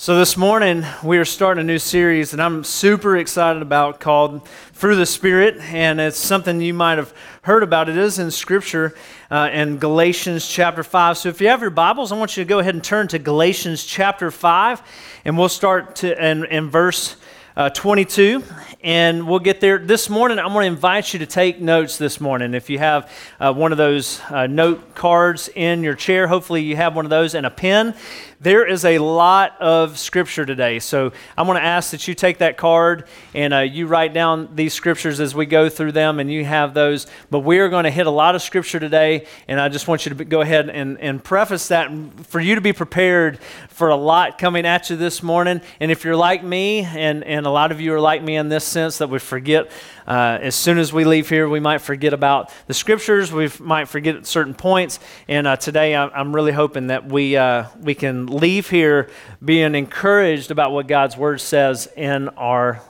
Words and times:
So, 0.00 0.16
this 0.16 0.36
morning 0.36 0.84
we 1.02 1.18
are 1.18 1.24
starting 1.24 1.62
a 1.62 1.64
new 1.64 1.80
series 1.80 2.30
that 2.30 2.38
I'm 2.38 2.62
super 2.62 3.16
excited 3.16 3.62
about 3.62 3.98
called 3.98 4.46
Through 4.72 4.94
the 4.94 5.04
Spirit. 5.04 5.56
And 5.56 6.00
it's 6.00 6.16
something 6.16 6.60
you 6.60 6.72
might 6.72 6.98
have 6.98 7.12
heard 7.42 7.64
about. 7.64 7.88
It 7.88 7.96
is 7.96 8.20
in 8.20 8.30
Scripture 8.30 8.94
uh, 9.28 9.50
in 9.52 9.78
Galatians 9.78 10.48
chapter 10.48 10.84
5. 10.84 11.18
So, 11.18 11.30
if 11.30 11.40
you 11.40 11.48
have 11.48 11.62
your 11.62 11.70
Bibles, 11.70 12.12
I 12.12 12.16
want 12.16 12.36
you 12.36 12.44
to 12.44 12.48
go 12.48 12.60
ahead 12.60 12.76
and 12.76 12.84
turn 12.84 13.08
to 13.08 13.18
Galatians 13.18 13.82
chapter 13.82 14.30
5. 14.30 14.82
And 15.24 15.36
we'll 15.36 15.48
start 15.48 15.96
to, 15.96 16.24
in, 16.24 16.44
in 16.44 16.70
verse 16.70 17.16
uh, 17.58 17.68
22, 17.70 18.44
and 18.84 19.26
we'll 19.26 19.40
get 19.40 19.60
there. 19.60 19.78
This 19.78 20.08
morning, 20.08 20.38
I'm 20.38 20.52
going 20.52 20.62
to 20.62 20.72
invite 20.72 21.12
you 21.12 21.18
to 21.18 21.26
take 21.26 21.60
notes 21.60 21.98
this 21.98 22.20
morning. 22.20 22.54
If 22.54 22.70
you 22.70 22.78
have 22.78 23.10
uh, 23.40 23.52
one 23.52 23.72
of 23.72 23.78
those 23.78 24.20
uh, 24.30 24.46
note 24.46 24.94
cards 24.94 25.50
in 25.56 25.82
your 25.82 25.96
chair, 25.96 26.28
hopefully 26.28 26.62
you 26.62 26.76
have 26.76 26.94
one 26.94 27.04
of 27.04 27.10
those 27.10 27.34
and 27.34 27.44
a 27.44 27.50
pen. 27.50 27.96
There 28.40 28.64
is 28.64 28.84
a 28.84 28.98
lot 28.98 29.60
of 29.60 29.98
scripture 29.98 30.46
today. 30.46 30.78
So 30.78 31.10
I'm 31.36 31.46
going 31.46 31.58
to 31.58 31.64
ask 31.64 31.90
that 31.90 32.06
you 32.06 32.14
take 32.14 32.38
that 32.38 32.56
card 32.56 33.08
and 33.34 33.52
uh, 33.52 33.58
you 33.58 33.88
write 33.88 34.14
down 34.14 34.54
these 34.54 34.72
scriptures 34.74 35.18
as 35.18 35.34
we 35.34 35.44
go 35.44 35.68
through 35.68 35.90
them, 35.90 36.20
and 36.20 36.30
you 36.30 36.44
have 36.44 36.72
those. 36.72 37.08
But 37.30 37.40
we 37.40 37.58
are 37.58 37.68
going 37.68 37.82
to 37.82 37.90
hit 37.90 38.06
a 38.06 38.12
lot 38.12 38.36
of 38.36 38.42
scripture 38.42 38.78
today, 38.78 39.26
and 39.48 39.60
I 39.60 39.68
just 39.68 39.88
want 39.88 40.06
you 40.06 40.14
to 40.14 40.24
go 40.24 40.40
ahead 40.40 40.70
and, 40.70 41.00
and 41.00 41.22
preface 41.22 41.66
that 41.68 41.90
for 42.28 42.38
you 42.38 42.54
to 42.54 42.60
be 42.60 42.72
prepared 42.72 43.40
for 43.70 43.88
a 43.88 43.96
lot 43.96 44.38
coming 44.38 44.64
at 44.66 44.88
you 44.88 44.94
this 44.94 45.20
morning. 45.20 45.60
And 45.80 45.90
if 45.90 46.04
you're 46.04 46.14
like 46.14 46.44
me, 46.44 46.82
and, 46.82 47.24
and 47.24 47.44
a 47.44 47.50
lot 47.50 47.72
of 47.72 47.80
you 47.80 47.92
are 47.94 48.00
like 48.00 48.22
me 48.22 48.36
in 48.36 48.48
this 48.48 48.64
sense, 48.64 48.98
that 48.98 49.10
we 49.10 49.18
forget 49.18 49.68
uh, 50.06 50.38
as 50.40 50.54
soon 50.54 50.78
as 50.78 50.92
we 50.92 51.04
leave 51.04 51.28
here, 51.28 51.48
we 51.48 51.60
might 51.60 51.78
forget 51.78 52.14
about 52.14 52.50
the 52.66 52.72
scriptures. 52.72 53.30
We 53.30 53.50
might 53.58 53.88
forget 53.88 54.24
certain 54.26 54.54
points. 54.54 55.00
And 55.28 55.46
uh, 55.46 55.56
today, 55.56 55.94
I'm 55.94 56.34
really 56.34 56.52
hoping 56.52 56.86
that 56.86 57.06
we, 57.06 57.36
uh, 57.36 57.66
we 57.78 57.94
can 57.94 58.27
leave 58.28 58.70
here 58.70 59.10
being 59.44 59.74
encouraged 59.74 60.50
about 60.50 60.72
what 60.72 60.86
God's 60.86 61.16
word 61.16 61.40
says 61.40 61.88
in 61.96 62.28
our 62.30 62.82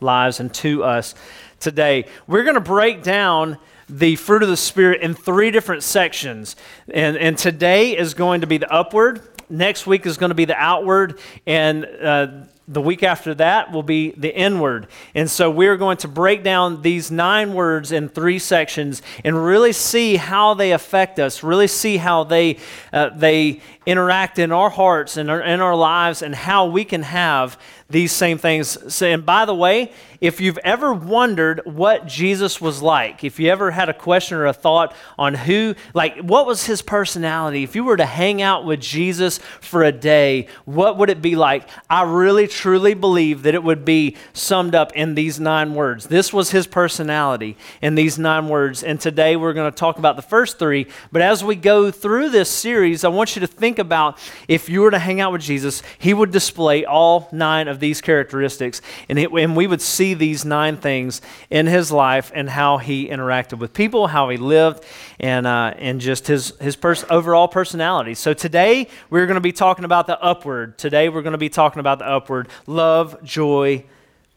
lives 0.00 0.40
and 0.40 0.52
to 0.54 0.84
us 0.84 1.14
today. 1.60 2.06
We're 2.26 2.44
going 2.44 2.54
to 2.54 2.60
break 2.60 3.02
down 3.02 3.58
the 3.88 4.16
fruit 4.16 4.42
of 4.42 4.48
the 4.48 4.56
Spirit 4.56 5.00
in 5.00 5.14
three 5.14 5.50
different 5.50 5.82
sections. 5.82 6.56
And, 6.92 7.16
and 7.16 7.38
today 7.38 7.96
is 7.96 8.14
going 8.14 8.42
to 8.42 8.46
be 8.46 8.58
the 8.58 8.70
upward, 8.70 9.22
next 9.48 9.86
week 9.86 10.06
is 10.06 10.18
going 10.18 10.30
to 10.30 10.34
be 10.34 10.44
the 10.44 10.56
outward, 10.56 11.18
and 11.46 11.84
uh, 11.84 12.28
the 12.68 12.82
week 12.82 13.02
after 13.02 13.34
that 13.34 13.72
will 13.72 13.82
be 13.82 14.10
the 14.10 14.34
inward. 14.36 14.86
And 15.14 15.30
so 15.30 15.50
we're 15.50 15.78
going 15.78 15.96
to 15.98 16.08
break 16.08 16.44
down 16.44 16.82
these 16.82 17.10
nine 17.10 17.54
words 17.54 17.90
in 17.92 18.10
three 18.10 18.38
sections 18.38 19.00
and 19.24 19.42
really 19.42 19.72
see 19.72 20.16
how 20.16 20.52
they 20.52 20.72
affect 20.72 21.18
us, 21.18 21.42
really 21.42 21.66
see 21.66 21.96
how 21.96 22.24
they, 22.24 22.58
uh, 22.92 23.08
they 23.08 23.60
interact 23.86 24.38
in 24.38 24.52
our 24.52 24.68
hearts 24.68 25.16
and 25.16 25.30
in, 25.30 25.40
in 25.40 25.60
our 25.60 25.74
lives 25.74 26.20
and 26.20 26.34
how 26.34 26.66
we 26.66 26.84
can 26.84 27.02
have 27.02 27.58
these 27.90 28.12
same 28.12 28.36
things. 28.36 28.94
So, 28.94 29.06
and 29.06 29.24
by 29.24 29.46
the 29.46 29.54
way, 29.54 29.92
if 30.20 30.40
you've 30.40 30.58
ever 30.58 30.92
wondered 30.92 31.62
what 31.64 32.06
Jesus 32.06 32.60
was 32.60 32.82
like, 32.82 33.24
if 33.24 33.40
you 33.40 33.50
ever 33.50 33.70
had 33.70 33.88
a 33.88 33.94
question 33.94 34.36
or 34.36 34.46
a 34.46 34.52
thought 34.52 34.94
on 35.18 35.32
who, 35.34 35.74
like, 35.94 36.18
what 36.18 36.44
was 36.44 36.66
his 36.66 36.82
personality? 36.82 37.62
If 37.62 37.74
you 37.74 37.84
were 37.84 37.96
to 37.96 38.04
hang 38.04 38.42
out 38.42 38.66
with 38.66 38.80
Jesus 38.80 39.38
for 39.60 39.84
a 39.84 39.92
day, 39.92 40.48
what 40.66 40.98
would 40.98 41.08
it 41.08 41.22
be 41.22 41.34
like? 41.34 41.66
I 41.88 42.02
really 42.02 42.46
truly 42.58 42.92
believe 42.92 43.44
that 43.44 43.54
it 43.54 43.62
would 43.62 43.84
be 43.84 44.16
summed 44.32 44.74
up 44.74 44.90
in 44.96 45.14
these 45.14 45.38
nine 45.38 45.74
words. 45.74 46.08
This 46.08 46.32
was 46.32 46.50
his 46.50 46.66
personality 46.66 47.56
in 47.80 47.94
these 47.94 48.18
nine 48.18 48.48
words. 48.48 48.82
And 48.82 49.00
today 49.00 49.36
we're 49.36 49.52
going 49.52 49.70
to 49.70 49.76
talk 49.76 49.96
about 49.96 50.16
the 50.16 50.22
first 50.22 50.58
three. 50.58 50.88
But 51.12 51.22
as 51.22 51.44
we 51.44 51.54
go 51.54 51.92
through 51.92 52.30
this 52.30 52.50
series, 52.50 53.04
I 53.04 53.10
want 53.10 53.36
you 53.36 53.40
to 53.40 53.46
think 53.46 53.78
about 53.78 54.18
if 54.48 54.68
you 54.68 54.80
were 54.80 54.90
to 54.90 54.98
hang 54.98 55.20
out 55.20 55.30
with 55.30 55.42
Jesus, 55.42 55.84
he 56.00 56.12
would 56.12 56.32
display 56.32 56.84
all 56.84 57.28
nine 57.30 57.68
of 57.68 57.78
these 57.78 58.00
characteristics. 58.00 58.82
And, 59.08 59.20
it, 59.20 59.30
and 59.30 59.56
we 59.56 59.68
would 59.68 59.80
see 59.80 60.14
these 60.14 60.44
nine 60.44 60.78
things 60.78 61.22
in 61.50 61.66
his 61.66 61.92
life 61.92 62.32
and 62.34 62.50
how 62.50 62.78
he 62.78 63.08
interacted 63.08 63.60
with 63.60 63.72
people, 63.72 64.08
how 64.08 64.30
he 64.30 64.36
lived, 64.36 64.84
and, 65.20 65.46
uh, 65.46 65.74
and 65.76 66.00
just 66.00 66.26
his, 66.26 66.56
his 66.60 66.76
pers- 66.76 67.04
overall 67.10 67.48
personality. 67.48 68.14
So 68.14 68.34
today, 68.34 68.88
we're 69.10 69.26
going 69.26 69.36
to 69.36 69.40
be 69.40 69.52
talking 69.52 69.84
about 69.84 70.06
the 70.06 70.20
upward. 70.22 70.78
Today, 70.78 71.08
we're 71.08 71.22
going 71.22 71.32
to 71.32 71.38
be 71.38 71.48
talking 71.48 71.80
about 71.80 71.98
the 71.98 72.06
upward 72.06 72.48
love, 72.66 73.22
joy, 73.24 73.84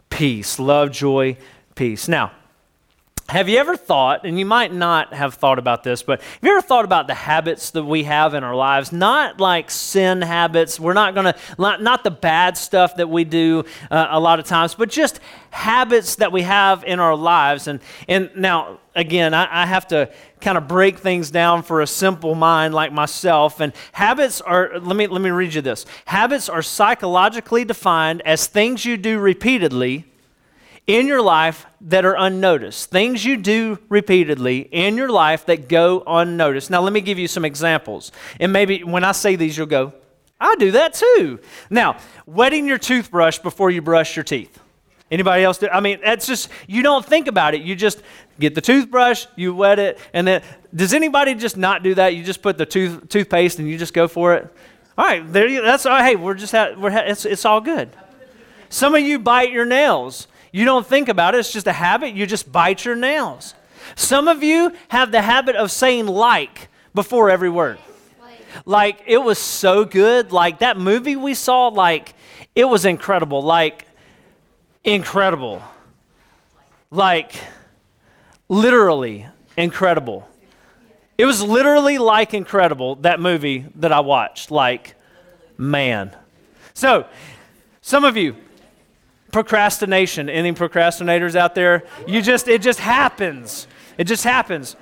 peace. 0.09 0.59
Love, 0.59 0.91
joy, 0.91 1.37
peace. 1.75 2.07
Now, 2.07 2.31
have 3.29 3.47
you 3.47 3.57
ever 3.59 3.77
thought, 3.77 4.25
and 4.25 4.37
you 4.37 4.45
might 4.45 4.73
not 4.73 5.13
have 5.13 5.35
thought 5.35 5.57
about 5.57 5.83
this, 5.83 6.03
but 6.03 6.21
have 6.21 6.39
you 6.43 6.51
ever 6.51 6.61
thought 6.61 6.83
about 6.83 7.07
the 7.07 7.13
habits 7.13 7.71
that 7.71 7.83
we 7.83 8.03
have 8.03 8.33
in 8.33 8.43
our 8.43 8.55
lives? 8.55 8.91
Not 8.91 9.39
like 9.39 9.71
sin 9.71 10.21
habits. 10.21 10.79
We're 10.79 10.93
not 10.93 11.13
going 11.13 11.27
to, 11.27 11.35
not, 11.57 11.81
not 11.81 12.03
the 12.03 12.11
bad 12.11 12.57
stuff 12.57 12.97
that 12.97 13.09
we 13.09 13.23
do 13.23 13.63
uh, 13.89 14.07
a 14.09 14.19
lot 14.19 14.39
of 14.39 14.45
times, 14.45 14.75
but 14.75 14.89
just 14.89 15.21
habits 15.49 16.15
that 16.15 16.33
we 16.33 16.41
have 16.41 16.83
in 16.83 16.99
our 16.99 17.15
lives. 17.15 17.67
And, 17.67 17.79
and 18.09 18.31
now, 18.35 18.79
again, 18.95 19.33
I, 19.33 19.63
I 19.63 19.65
have 19.65 19.87
to 19.89 20.11
kind 20.41 20.57
of 20.57 20.67
break 20.67 20.99
things 20.99 21.31
down 21.31 21.63
for 21.63 21.79
a 21.79 21.87
simple 21.87 22.35
mind 22.35 22.73
like 22.73 22.91
myself. 22.91 23.61
And 23.61 23.71
habits 23.93 24.41
are, 24.41 24.77
let 24.77 24.97
me, 24.97 25.07
let 25.07 25.21
me 25.21 25.29
read 25.29 25.53
you 25.53 25.61
this. 25.61 25.85
Habits 26.03 26.49
are 26.49 26.61
psychologically 26.61 27.63
defined 27.63 28.21
as 28.25 28.47
things 28.47 28.83
you 28.83 28.97
do 28.97 29.19
repeatedly 29.19 30.10
in 30.87 31.07
your 31.07 31.21
life 31.21 31.65
that 31.81 32.05
are 32.05 32.15
unnoticed, 32.17 32.89
things 32.89 33.23
you 33.23 33.37
do 33.37 33.79
repeatedly 33.87 34.59
in 34.59 34.97
your 34.97 35.09
life 35.09 35.45
that 35.45 35.69
go 35.69 36.03
unnoticed. 36.05 36.69
Now, 36.69 36.81
let 36.81 36.93
me 36.93 37.01
give 37.01 37.19
you 37.19 37.27
some 37.27 37.45
examples. 37.45 38.11
And 38.39 38.51
maybe 38.51 38.83
when 38.83 39.03
I 39.03 39.11
say 39.11 39.35
these, 39.35 39.57
you'll 39.57 39.67
go, 39.67 39.93
I 40.39 40.55
do 40.55 40.71
that 40.71 40.93
too. 40.95 41.39
Now, 41.69 41.97
wetting 42.25 42.65
your 42.65 42.79
toothbrush 42.79 43.39
before 43.39 43.69
you 43.69 43.81
brush 43.81 44.15
your 44.15 44.23
teeth. 44.23 44.59
Anybody 45.11 45.43
else 45.43 45.57
do? 45.57 45.67
I 45.67 45.81
mean, 45.81 45.99
that's 46.03 46.25
just, 46.25 46.49
you 46.67 46.81
don't 46.81 47.05
think 47.05 47.27
about 47.27 47.53
it. 47.53 47.61
You 47.61 47.75
just 47.75 48.01
get 48.39 48.55
the 48.55 48.61
toothbrush, 48.61 49.27
you 49.35 49.53
wet 49.53 49.77
it, 49.77 49.99
and 50.13 50.25
then, 50.25 50.41
does 50.73 50.93
anybody 50.93 51.35
just 51.35 51.57
not 51.57 51.83
do 51.83 51.93
that? 51.95 52.15
You 52.15 52.23
just 52.23 52.41
put 52.41 52.57
the 52.57 52.65
tooth, 52.65 53.09
toothpaste 53.09 53.59
and 53.59 53.67
you 53.69 53.77
just 53.77 53.93
go 53.93 54.07
for 54.07 54.35
it? 54.35 54.51
All 54.97 55.05
right, 55.05 55.31
there 55.31 55.47
you, 55.47 55.61
that's 55.61 55.85
all. 55.85 55.97
Hey, 55.97 56.15
we're 56.15 56.33
just, 56.33 56.53
ha- 56.53 56.73
we're 56.77 56.91
ha- 56.91 57.03
it's, 57.05 57.25
it's 57.25 57.45
all 57.45 57.61
good. 57.61 57.89
Some 58.69 58.95
of 58.95 59.01
you 59.01 59.19
bite 59.19 59.51
your 59.51 59.65
nails. 59.65 60.27
You 60.51 60.65
don't 60.65 60.85
think 60.85 61.09
about 61.09 61.35
it, 61.35 61.39
it's 61.39 61.53
just 61.53 61.67
a 61.67 61.73
habit. 61.73 62.13
You 62.13 62.25
just 62.25 62.51
bite 62.51 62.83
your 62.85 62.95
nails. 62.95 63.53
Some 63.95 64.27
of 64.27 64.43
you 64.43 64.73
have 64.89 65.11
the 65.11 65.21
habit 65.21 65.55
of 65.55 65.71
saying 65.71 66.07
like 66.07 66.69
before 66.93 67.29
every 67.29 67.49
word. 67.49 67.79
Like 68.65 69.01
it 69.07 69.17
was 69.17 69.39
so 69.39 69.85
good. 69.85 70.31
Like 70.31 70.59
that 70.59 70.77
movie 70.77 71.15
we 71.15 71.33
saw, 71.33 71.67
like 71.69 72.13
it 72.53 72.65
was 72.65 72.85
incredible. 72.85 73.41
Like 73.41 73.85
incredible. 74.83 75.61
Like 76.89 77.33
literally 78.49 79.27
incredible. 79.57 80.27
It 81.17 81.25
was 81.25 81.41
literally 81.41 81.97
like 81.97 82.33
incredible, 82.33 82.95
that 82.95 83.19
movie 83.19 83.65
that 83.75 83.91
I 83.91 83.99
watched. 83.99 84.49
Like, 84.49 84.95
man. 85.57 86.15
So, 86.73 87.05
some 87.81 88.03
of 88.03 88.17
you, 88.17 88.35
procrastination. 89.31 90.29
Any 90.29 90.53
procrastinators 90.53 91.35
out 91.35 91.55
there? 91.55 91.83
You 92.07 92.21
just, 92.21 92.47
it 92.47 92.61
just 92.61 92.79
happens. 92.79 93.67
It 93.97 94.05
just 94.05 94.23
happens. 94.23 94.75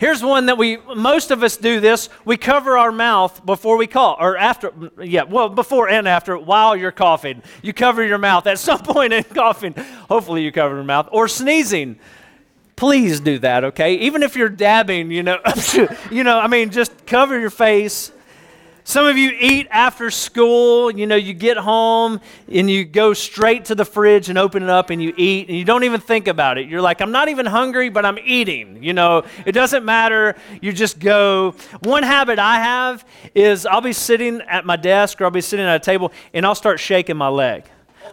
Here's 0.00 0.22
one 0.22 0.46
that 0.46 0.56
we, 0.56 0.78
most 0.78 1.30
of 1.30 1.42
us 1.42 1.58
do 1.58 1.78
this. 1.78 2.08
We 2.24 2.38
cover 2.38 2.78
our 2.78 2.90
mouth 2.90 3.44
before 3.44 3.76
we 3.76 3.86
cough, 3.86 4.16
or 4.18 4.34
after, 4.34 4.72
yeah, 5.02 5.24
well, 5.24 5.50
before 5.50 5.90
and 5.90 6.08
after, 6.08 6.38
while 6.38 6.74
you're 6.74 6.90
coughing. 6.90 7.42
You 7.60 7.74
cover 7.74 8.02
your 8.02 8.16
mouth 8.16 8.46
at 8.46 8.58
some 8.68 8.78
point 8.78 9.12
in 9.12 9.24
coughing. 9.24 9.74
Hopefully 10.08 10.42
you 10.42 10.52
cover 10.52 10.76
your 10.76 10.84
mouth. 10.84 11.08
Or 11.12 11.28
sneezing. 11.28 11.98
Please 12.76 13.20
do 13.20 13.38
that, 13.40 13.62
okay? 13.64 13.96
Even 13.96 14.22
if 14.22 14.36
you're 14.36 14.48
dabbing, 14.48 15.10
you 15.10 15.22
know, 15.22 15.38
you 16.10 16.24
know, 16.24 16.38
I 16.38 16.46
mean, 16.46 16.70
just 16.70 17.04
cover 17.04 17.38
your 17.38 17.50
face 17.50 18.10
some 18.90 19.06
of 19.06 19.16
you 19.16 19.30
eat 19.38 19.68
after 19.70 20.10
school. 20.10 20.90
You 20.90 21.06
know, 21.06 21.14
you 21.14 21.32
get 21.32 21.56
home 21.56 22.20
and 22.50 22.68
you 22.68 22.84
go 22.84 23.14
straight 23.14 23.66
to 23.66 23.76
the 23.76 23.84
fridge 23.84 24.28
and 24.28 24.36
open 24.36 24.64
it 24.64 24.68
up 24.68 24.90
and 24.90 25.00
you 25.00 25.14
eat 25.16 25.48
and 25.48 25.56
you 25.56 25.64
don't 25.64 25.84
even 25.84 26.00
think 26.00 26.26
about 26.26 26.58
it. 26.58 26.68
You're 26.68 26.80
like, 26.80 27.00
I'm 27.00 27.12
not 27.12 27.28
even 27.28 27.46
hungry, 27.46 27.88
but 27.88 28.04
I'm 28.04 28.18
eating. 28.24 28.82
You 28.82 28.92
know, 28.92 29.24
it 29.46 29.52
doesn't 29.52 29.84
matter. 29.84 30.34
You 30.60 30.72
just 30.72 30.98
go. 30.98 31.54
One 31.84 32.02
habit 32.02 32.40
I 32.40 32.56
have 32.56 33.04
is 33.32 33.64
I'll 33.64 33.80
be 33.80 33.92
sitting 33.92 34.40
at 34.42 34.66
my 34.66 34.74
desk 34.74 35.20
or 35.20 35.24
I'll 35.24 35.30
be 35.30 35.40
sitting 35.40 35.66
at 35.66 35.76
a 35.76 35.84
table 35.84 36.12
and 36.34 36.44
I'll 36.44 36.56
start 36.56 36.80
shaking 36.80 37.16
my 37.16 37.28
leg. 37.28 37.70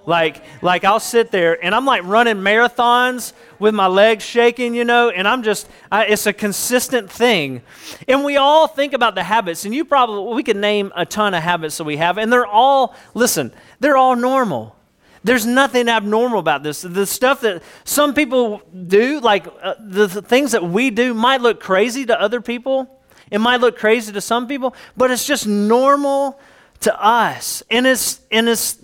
Like, 0.07 0.41
like 0.61 0.85
I'll 0.85 1.01
sit 1.01 1.31
there 1.31 1.61
and 1.61 1.75
I'm 1.75 1.85
like 1.85 2.01
running 2.05 2.37
marathons 2.37 3.33
with 3.59 3.75
my 3.75 3.87
legs 3.87 4.23
shaking, 4.23 4.73
you 4.73 4.85
know, 4.85 5.09
and 5.09 5.27
I'm 5.27 5.43
just, 5.43 5.67
I, 5.91 6.05
it's 6.05 6.25
a 6.25 6.31
consistent 6.31 7.11
thing. 7.11 7.61
And 8.07 8.23
we 8.23 8.37
all 8.37 8.67
think 8.67 8.93
about 8.93 9.15
the 9.15 9.23
habits, 9.23 9.65
and 9.65 9.75
you 9.75 9.83
probably, 9.83 10.33
we 10.33 10.43
could 10.43 10.55
name 10.55 10.93
a 10.95 11.05
ton 11.05 11.33
of 11.33 11.43
habits 11.43 11.77
that 11.77 11.83
we 11.83 11.97
have, 11.97 12.17
and 12.17 12.31
they're 12.31 12.47
all, 12.47 12.95
listen, 13.13 13.51
they're 13.81 13.97
all 13.97 14.15
normal. 14.15 14.77
There's 15.25 15.45
nothing 15.45 15.89
abnormal 15.89 16.39
about 16.39 16.63
this. 16.63 16.83
The 16.83 17.05
stuff 17.05 17.41
that 17.41 17.61
some 17.83 18.13
people 18.13 18.61
do, 18.87 19.19
like 19.19 19.45
uh, 19.61 19.75
the, 19.77 20.07
the 20.07 20.21
things 20.21 20.53
that 20.53 20.63
we 20.63 20.89
do, 20.89 21.13
might 21.13 21.41
look 21.41 21.59
crazy 21.59 22.05
to 22.05 22.19
other 22.19 22.39
people. 22.39 23.01
It 23.29 23.39
might 23.39 23.59
look 23.59 23.77
crazy 23.77 24.13
to 24.13 24.21
some 24.21 24.47
people, 24.47 24.73
but 24.95 25.11
it's 25.11 25.27
just 25.27 25.45
normal 25.45 26.39
to 26.79 27.03
us. 27.03 27.61
And 27.69 27.85
it's, 27.85 28.21
and 28.31 28.47
it's 28.47 28.77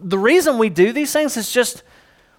the 0.00 0.18
reason 0.18 0.58
we 0.58 0.68
do 0.68 0.92
these 0.92 1.12
things 1.12 1.36
is 1.36 1.50
just, 1.50 1.82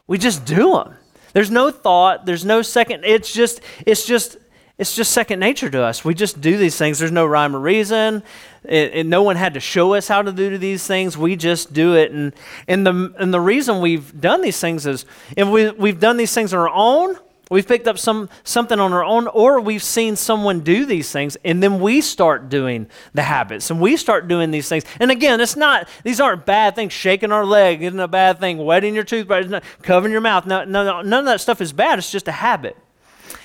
we 0.07 0.17
just 0.17 0.45
do 0.45 0.73
them. 0.73 0.95
There's 1.33 1.51
no 1.51 1.71
thought, 1.71 2.25
there's 2.25 2.45
no 2.45 2.61
second, 2.61 3.05
it's 3.05 3.31
just, 3.31 3.61
it's 3.85 4.05
just, 4.05 4.37
it's 4.79 4.95
just 4.95 5.11
second 5.11 5.41
nature 5.41 5.69
to 5.69 5.83
us. 5.83 6.05
We 6.05 6.13
just 6.13 6.39
do 6.39 6.57
these 6.57 6.77
things. 6.77 6.99
There's 6.99 7.11
no 7.11 7.25
rhyme 7.25 7.53
or 7.53 7.59
reason. 7.59 8.23
It, 8.63 9.05
no 9.05 9.23
one 9.23 9.35
had 9.35 9.55
to 9.55 9.59
show 9.59 9.93
us 9.93 10.07
how 10.07 10.21
to 10.21 10.31
do 10.31 10.57
these 10.57 10.87
things. 10.87 11.17
We 11.17 11.35
just 11.35 11.73
do 11.73 11.97
it. 11.97 12.11
And, 12.11 12.33
and, 12.65 12.87
the, 12.87 13.13
and 13.19 13.33
the 13.33 13.41
reason 13.41 13.81
we've 13.81 14.19
done 14.19 14.41
these 14.41 14.57
things 14.57 14.85
is 14.85 15.05
if 15.35 15.49
we, 15.49 15.69
we've 15.71 15.99
done 15.99 16.15
these 16.15 16.33
things 16.33 16.53
on 16.53 16.61
our 16.61 16.69
own, 16.69 17.17
we've 17.49 17.67
picked 17.67 17.87
up 17.87 17.97
some, 17.97 18.29
something 18.43 18.79
on 18.79 18.93
our 18.93 19.03
own, 19.03 19.27
or 19.27 19.59
we've 19.59 19.83
seen 19.83 20.15
someone 20.15 20.61
do 20.61 20.85
these 20.85 21.11
things, 21.11 21.35
and 21.43 21.61
then 21.61 21.79
we 21.79 22.01
start 22.01 22.47
doing 22.47 22.87
the 23.13 23.23
habits 23.23 23.69
and 23.69 23.81
we 23.81 23.97
start 23.97 24.27
doing 24.27 24.51
these 24.51 24.69
things. 24.69 24.85
And 24.99 25.11
again, 25.11 25.41
it's 25.41 25.55
not, 25.55 25.87
these 26.03 26.19
aren't 26.19 26.45
bad 26.45 26.75
things. 26.75 26.93
Shaking 26.93 27.31
our 27.31 27.45
leg 27.45 27.81
isn't 27.83 27.99
a 27.99 28.07
bad 28.07 28.39
thing. 28.39 28.57
Wetting 28.57 28.95
your 28.95 29.03
toothbrush, 29.03 29.47
not, 29.47 29.63
covering 29.81 30.11
your 30.11 30.21
mouth. 30.21 30.45
No, 30.45 30.63
no, 30.63 30.83
no, 30.83 31.01
none 31.01 31.19
of 31.19 31.25
that 31.25 31.41
stuff 31.41 31.59
is 31.59 31.73
bad. 31.73 31.99
It's 31.99 32.11
just 32.11 32.27
a 32.27 32.33
habit. 32.33 32.77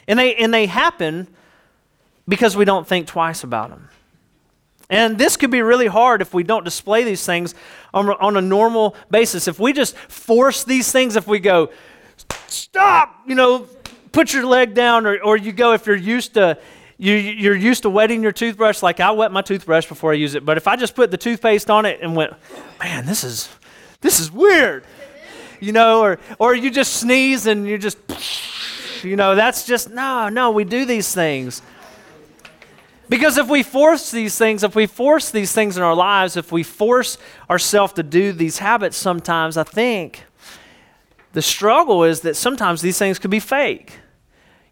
And 0.06 0.18
they, 0.18 0.34
and 0.36 0.52
they 0.52 0.66
happen 0.66 1.28
because 2.28 2.56
we 2.56 2.64
don't 2.64 2.86
think 2.86 3.06
twice 3.06 3.42
about 3.42 3.70
them. 3.70 3.88
And 4.90 5.16
this 5.16 5.36
could 5.36 5.50
be 5.50 5.62
really 5.62 5.86
hard 5.86 6.20
if 6.20 6.34
we 6.34 6.42
don't 6.42 6.64
display 6.64 7.04
these 7.04 7.24
things 7.24 7.54
on, 7.94 8.10
on 8.10 8.36
a 8.36 8.42
normal 8.42 8.94
basis. 9.10 9.48
If 9.48 9.58
we 9.58 9.72
just 9.72 9.96
force 9.96 10.62
these 10.62 10.92
things, 10.92 11.16
if 11.16 11.26
we 11.26 11.40
go, 11.40 11.70
stop, 12.48 13.22
you 13.26 13.34
know, 13.34 13.66
put 14.14 14.32
your 14.32 14.46
leg 14.46 14.72
down, 14.74 15.06
or, 15.06 15.20
or 15.22 15.36
you 15.36 15.52
go, 15.52 15.72
if 15.72 15.86
you're 15.86 15.96
used 15.96 16.34
to, 16.34 16.56
you, 16.96 17.14
you're 17.14 17.56
used 17.56 17.82
to 17.82 17.90
wetting 17.90 18.22
your 18.22 18.30
toothbrush, 18.32 18.80
like 18.80 19.00
I 19.00 19.10
wet 19.10 19.32
my 19.32 19.42
toothbrush 19.42 19.86
before 19.86 20.12
I 20.12 20.14
use 20.14 20.36
it, 20.36 20.44
but 20.44 20.56
if 20.56 20.68
I 20.68 20.76
just 20.76 20.94
put 20.94 21.10
the 21.10 21.16
toothpaste 21.16 21.68
on 21.68 21.84
it 21.84 22.00
and 22.00 22.14
went, 22.14 22.32
man, 22.78 23.04
this 23.04 23.24
is, 23.24 23.48
this 24.00 24.20
is 24.20 24.30
weird, 24.30 24.84
you 25.60 25.72
know, 25.72 26.00
or, 26.00 26.20
or 26.38 26.54
you 26.54 26.70
just 26.70 26.94
sneeze 26.94 27.46
and 27.46 27.66
you 27.66 27.76
just, 27.76 27.98
you 29.02 29.16
know, 29.16 29.34
that's 29.34 29.66
just, 29.66 29.90
no, 29.90 30.28
no, 30.28 30.52
we 30.52 30.62
do 30.62 30.84
these 30.84 31.12
things. 31.12 31.60
Because 33.08 33.36
if 33.36 33.48
we 33.48 33.64
force 33.64 34.12
these 34.12 34.38
things, 34.38 34.62
if 34.62 34.76
we 34.76 34.86
force 34.86 35.30
these 35.30 35.52
things 35.52 35.76
in 35.76 35.82
our 35.82 35.94
lives, 35.94 36.36
if 36.36 36.52
we 36.52 36.62
force 36.62 37.18
ourselves 37.50 37.92
to 37.94 38.04
do 38.04 38.32
these 38.32 38.58
habits 38.58 38.96
sometimes, 38.96 39.56
I 39.56 39.64
think 39.64 40.24
the 41.32 41.42
struggle 41.42 42.04
is 42.04 42.20
that 42.20 42.36
sometimes 42.36 42.80
these 42.80 42.96
things 42.96 43.18
could 43.18 43.30
be 43.30 43.40
fake. 43.40 43.98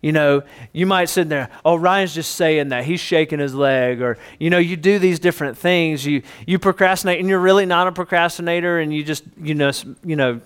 You 0.02 0.12
know, 0.12 0.42
you 0.72 0.84
might 0.84 1.08
sit 1.08 1.28
there, 1.28 1.48
oh, 1.64 1.76
Ryan's 1.76 2.14
just 2.14 2.34
saying 2.34 2.68
that. 2.68 2.84
He's 2.84 3.00
shaking 3.00 3.38
his 3.38 3.54
leg. 3.54 4.02
Or, 4.02 4.18
you 4.38 4.50
know, 4.50 4.58
you 4.58 4.76
do 4.76 4.98
these 4.98 5.18
different 5.18 5.56
things. 5.56 6.04
You, 6.04 6.22
you 6.46 6.58
procrastinate 6.58 7.20
and 7.20 7.28
you're 7.28 7.40
really 7.40 7.66
not 7.66 7.86
a 7.86 7.92
procrastinator 7.92 8.78
and 8.80 8.92
you 8.92 9.04
just, 9.04 9.24
you 9.40 9.54
know, 9.54 9.70
you 10.04 10.16
know, 10.16 10.40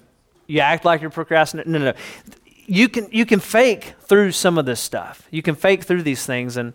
you 0.47 0.61
act 0.61 0.85
like 0.85 1.01
you're 1.01 1.11
procrastinating. 1.11 1.73
No, 1.73 1.79
no, 1.79 1.85
no 1.87 1.95
you 2.67 2.89
can 2.89 3.09
you 3.11 3.25
can 3.25 3.41
fake 3.41 3.95
through 4.01 4.33
some 4.33 4.59
of 4.59 4.67
this 4.67 4.81
stuff. 4.81 5.27
You 5.31 5.43
can 5.43 5.55
fake 5.55 5.85
through 5.85 6.03
these 6.03 6.27
things 6.27 6.57
and 6.57 6.73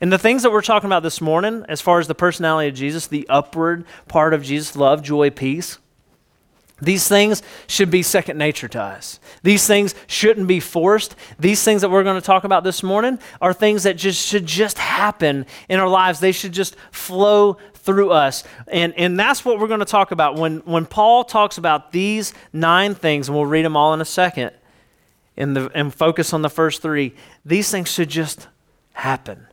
and 0.00 0.12
the 0.12 0.18
things 0.18 0.44
that 0.44 0.52
we're 0.52 0.62
talking 0.62 0.86
about 0.86 1.02
this 1.02 1.20
morning, 1.20 1.64
as 1.68 1.80
far 1.80 1.98
as 1.98 2.06
the 2.06 2.14
personality 2.14 2.68
of 2.68 2.74
Jesus, 2.74 3.08
the 3.08 3.26
upward 3.28 3.84
part 4.06 4.32
of 4.32 4.44
Jesus, 4.44 4.76
love, 4.76 5.02
joy, 5.02 5.30
peace, 5.30 5.78
these 6.80 7.08
things 7.08 7.42
should 7.66 7.90
be 7.90 8.02
second 8.02 8.38
nature 8.38 8.68
to 8.68 8.80
us. 8.80 9.18
These 9.42 9.66
things 9.66 9.94
shouldn't 10.06 10.46
be 10.46 10.60
forced. 10.60 11.16
These 11.38 11.64
things 11.64 11.80
that 11.80 11.90
we're 11.90 12.04
going 12.04 12.20
to 12.20 12.24
talk 12.24 12.44
about 12.44 12.62
this 12.62 12.84
morning 12.84 13.18
are 13.40 13.52
things 13.52 13.82
that 13.82 13.96
just 13.96 14.24
should 14.24 14.46
just 14.46 14.78
happen 14.78 15.44
in 15.68 15.80
our 15.80 15.88
lives. 15.88 16.20
They 16.20 16.30
should 16.30 16.52
just 16.52 16.76
flow 16.92 17.56
through 17.74 18.12
us. 18.12 18.44
And, 18.68 18.94
and 18.96 19.18
that's 19.18 19.44
what 19.44 19.58
we're 19.58 19.66
going 19.66 19.80
to 19.80 19.86
talk 19.86 20.12
about. 20.12 20.36
When, 20.36 20.58
when 20.58 20.86
Paul 20.86 21.24
talks 21.24 21.58
about 21.58 21.90
these 21.90 22.32
nine 22.52 22.94
things, 22.94 23.28
and 23.28 23.36
we'll 23.36 23.46
read 23.46 23.64
them 23.64 23.76
all 23.76 23.92
in 23.92 24.00
a 24.00 24.04
second, 24.04 24.52
in 25.36 25.54
the, 25.54 25.70
and 25.74 25.92
focus 25.92 26.32
on 26.32 26.42
the 26.42 26.50
first 26.50 26.80
three, 26.80 27.14
these 27.44 27.70
things 27.70 27.90
should 27.90 28.08
just 28.08 28.46
happen. 28.92 29.47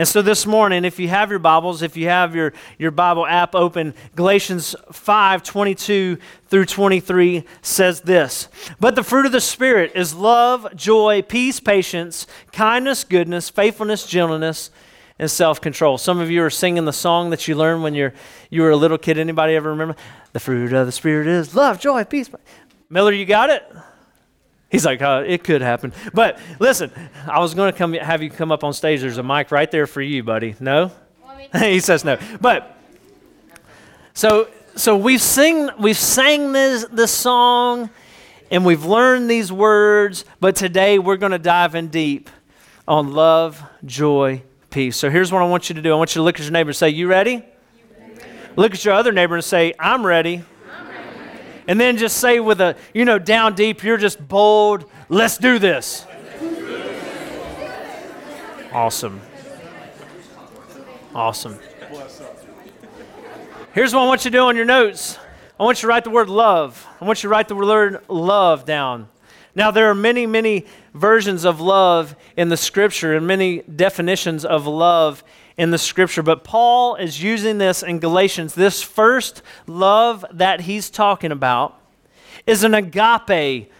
And 0.00 0.08
so 0.08 0.22
this 0.22 0.46
morning, 0.46 0.86
if 0.86 0.98
you 0.98 1.08
have 1.08 1.28
your 1.28 1.38
Bibles, 1.38 1.82
if 1.82 1.94
you 1.94 2.08
have 2.08 2.34
your, 2.34 2.54
your 2.78 2.90
Bible 2.90 3.26
app 3.26 3.54
open, 3.54 3.92
Galatians 4.16 4.74
5 4.90 5.42
22 5.42 6.16
through 6.46 6.64
23 6.64 7.44
says 7.60 8.00
this 8.00 8.48
But 8.80 8.94
the 8.94 9.02
fruit 9.02 9.26
of 9.26 9.32
the 9.32 9.42
Spirit 9.42 9.92
is 9.94 10.14
love, 10.14 10.74
joy, 10.74 11.20
peace, 11.20 11.60
patience, 11.60 12.26
kindness, 12.50 13.04
goodness, 13.04 13.50
faithfulness, 13.50 14.06
gentleness, 14.06 14.70
and 15.18 15.30
self 15.30 15.60
control. 15.60 15.98
Some 15.98 16.18
of 16.18 16.30
you 16.30 16.42
are 16.44 16.48
singing 16.48 16.86
the 16.86 16.94
song 16.94 17.28
that 17.28 17.46
you 17.46 17.54
learned 17.54 17.82
when 17.82 17.94
you're, 17.94 18.14
you 18.48 18.62
were 18.62 18.70
a 18.70 18.76
little 18.76 18.96
kid. 18.96 19.18
Anybody 19.18 19.54
ever 19.54 19.68
remember? 19.68 19.96
The 20.32 20.40
fruit 20.40 20.72
of 20.72 20.86
the 20.86 20.92
Spirit 20.92 21.26
is 21.26 21.54
love, 21.54 21.78
joy, 21.78 22.04
peace. 22.04 22.30
Miller, 22.88 23.12
you 23.12 23.26
got 23.26 23.50
it? 23.50 23.70
He's 24.70 24.86
like, 24.86 25.02
uh, 25.02 25.24
it 25.26 25.42
could 25.42 25.62
happen. 25.62 25.92
But 26.14 26.38
listen, 26.60 26.92
I 27.26 27.40
was 27.40 27.54
going 27.54 27.72
to 27.72 27.76
come 27.76 27.92
have 27.94 28.22
you 28.22 28.30
come 28.30 28.52
up 28.52 28.62
on 28.62 28.72
stage. 28.72 29.00
There's 29.00 29.18
a 29.18 29.22
mic 29.22 29.50
right 29.50 29.70
there 29.70 29.88
for 29.88 30.00
you, 30.00 30.22
buddy. 30.22 30.54
No? 30.60 30.92
he 31.58 31.80
says 31.80 32.04
no. 32.04 32.18
But 32.40 32.76
so 34.14 34.48
so 34.76 34.96
we've 34.96 35.20
sing 35.20 35.70
we've 35.78 35.98
sang 35.98 36.52
this 36.52 36.86
this 36.92 37.10
song 37.10 37.90
and 38.50 38.64
we've 38.64 38.84
learned 38.84 39.28
these 39.28 39.52
words, 39.52 40.24
but 40.38 40.54
today 40.56 40.98
we're 40.98 41.16
going 41.16 41.32
to 41.32 41.38
dive 41.38 41.74
in 41.74 41.88
deep 41.88 42.30
on 42.86 43.12
love, 43.12 43.62
joy, 43.84 44.42
peace. 44.70 44.96
So 44.96 45.10
here's 45.10 45.32
what 45.32 45.42
I 45.42 45.46
want 45.46 45.68
you 45.68 45.74
to 45.76 45.82
do. 45.82 45.92
I 45.92 45.96
want 45.96 46.14
you 46.14 46.20
to 46.20 46.24
look 46.24 46.38
at 46.38 46.42
your 46.44 46.52
neighbor 46.52 46.70
and 46.70 46.76
say, 46.76 46.90
"You 46.90 47.08
ready?" 47.08 47.32
You 47.32 47.42
ready? 47.98 48.24
Look 48.56 48.74
at 48.74 48.84
your 48.84 48.94
other 48.94 49.10
neighbor 49.10 49.34
and 49.34 49.44
say, 49.44 49.74
"I'm 49.80 50.06
ready." 50.06 50.44
And 51.70 51.80
then 51.80 51.96
just 51.96 52.16
say 52.16 52.40
with 52.40 52.60
a, 52.60 52.74
you 52.92 53.04
know, 53.04 53.16
down 53.16 53.54
deep, 53.54 53.84
you're 53.84 53.96
just 53.96 54.26
bold, 54.26 54.84
let's 55.08 55.38
do 55.38 55.60
this. 55.60 56.04
Awesome. 58.72 59.20
Awesome. 61.14 61.60
Here's 63.72 63.94
what 63.94 64.02
I 64.02 64.06
want 64.08 64.24
you 64.24 64.32
to 64.32 64.36
do 64.36 64.42
on 64.42 64.56
your 64.56 64.64
notes. 64.64 65.16
I 65.60 65.62
want 65.62 65.80
you 65.80 65.82
to 65.82 65.86
write 65.86 66.02
the 66.02 66.10
word 66.10 66.28
love. 66.28 66.84
I 67.00 67.04
want 67.04 67.22
you 67.22 67.28
to 67.28 67.32
write 67.32 67.46
the 67.46 67.54
word 67.54 68.02
love 68.08 68.64
down. 68.64 69.08
Now, 69.54 69.70
there 69.70 69.90
are 69.90 69.94
many, 69.94 70.26
many 70.26 70.66
versions 70.94 71.44
of 71.44 71.60
love 71.60 72.14
in 72.36 72.48
the 72.48 72.56
scripture 72.56 73.16
and 73.16 73.26
many 73.26 73.62
definitions 73.62 74.44
of 74.44 74.66
love 74.66 75.24
in 75.56 75.70
the 75.70 75.78
scripture, 75.78 76.22
but 76.22 76.44
Paul 76.44 76.94
is 76.94 77.22
using 77.22 77.58
this 77.58 77.82
in 77.82 77.98
Galatians. 77.98 78.54
This 78.54 78.82
first 78.82 79.42
love 79.66 80.24
that 80.32 80.62
he's 80.62 80.88
talking 80.88 81.32
about 81.32 81.78
is 82.46 82.64
an 82.64 82.74
agape 82.74 83.70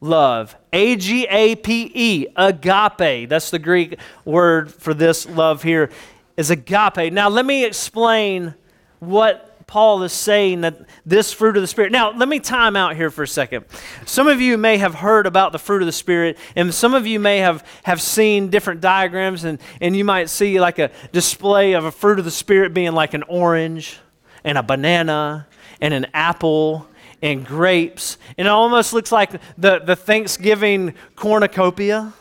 love. 0.00 0.54
A 0.72 0.96
G 0.96 1.26
A 1.28 1.56
P 1.56 1.90
E, 1.94 2.26
agape. 2.36 3.28
That's 3.28 3.50
the 3.50 3.58
Greek 3.58 3.98
word 4.24 4.72
for 4.72 4.94
this 4.94 5.26
love 5.26 5.62
here, 5.62 5.90
is 6.36 6.50
agape. 6.50 7.12
Now, 7.12 7.28
let 7.28 7.46
me 7.46 7.64
explain 7.64 8.54
what 9.00 9.47
Paul 9.68 10.02
is 10.02 10.14
saying 10.14 10.62
that 10.62 10.80
this 11.04 11.30
fruit 11.30 11.54
of 11.54 11.62
the 11.62 11.66
Spirit. 11.66 11.92
Now, 11.92 12.10
let 12.10 12.26
me 12.26 12.40
time 12.40 12.74
out 12.74 12.96
here 12.96 13.10
for 13.10 13.22
a 13.22 13.28
second. 13.28 13.66
Some 14.06 14.26
of 14.26 14.40
you 14.40 14.56
may 14.56 14.78
have 14.78 14.94
heard 14.94 15.26
about 15.26 15.52
the 15.52 15.58
fruit 15.58 15.82
of 15.82 15.86
the 15.86 15.92
Spirit, 15.92 16.38
and 16.56 16.72
some 16.72 16.94
of 16.94 17.06
you 17.06 17.20
may 17.20 17.38
have, 17.38 17.62
have 17.82 18.00
seen 18.00 18.48
different 18.48 18.80
diagrams, 18.80 19.44
and, 19.44 19.60
and 19.82 19.94
you 19.94 20.06
might 20.06 20.30
see 20.30 20.58
like 20.58 20.78
a 20.78 20.90
display 21.12 21.74
of 21.74 21.84
a 21.84 21.92
fruit 21.92 22.18
of 22.18 22.24
the 22.24 22.30
Spirit 22.30 22.72
being 22.72 22.92
like 22.92 23.12
an 23.12 23.22
orange 23.24 23.98
and 24.42 24.56
a 24.56 24.62
banana 24.62 25.46
and 25.82 25.92
an 25.92 26.06
apple 26.14 26.88
and 27.20 27.44
grapes. 27.44 28.16
And 28.38 28.48
it 28.48 28.50
almost 28.50 28.94
looks 28.94 29.12
like 29.12 29.32
the, 29.58 29.80
the 29.80 29.96
Thanksgiving 29.96 30.94
cornucopia. 31.14 32.14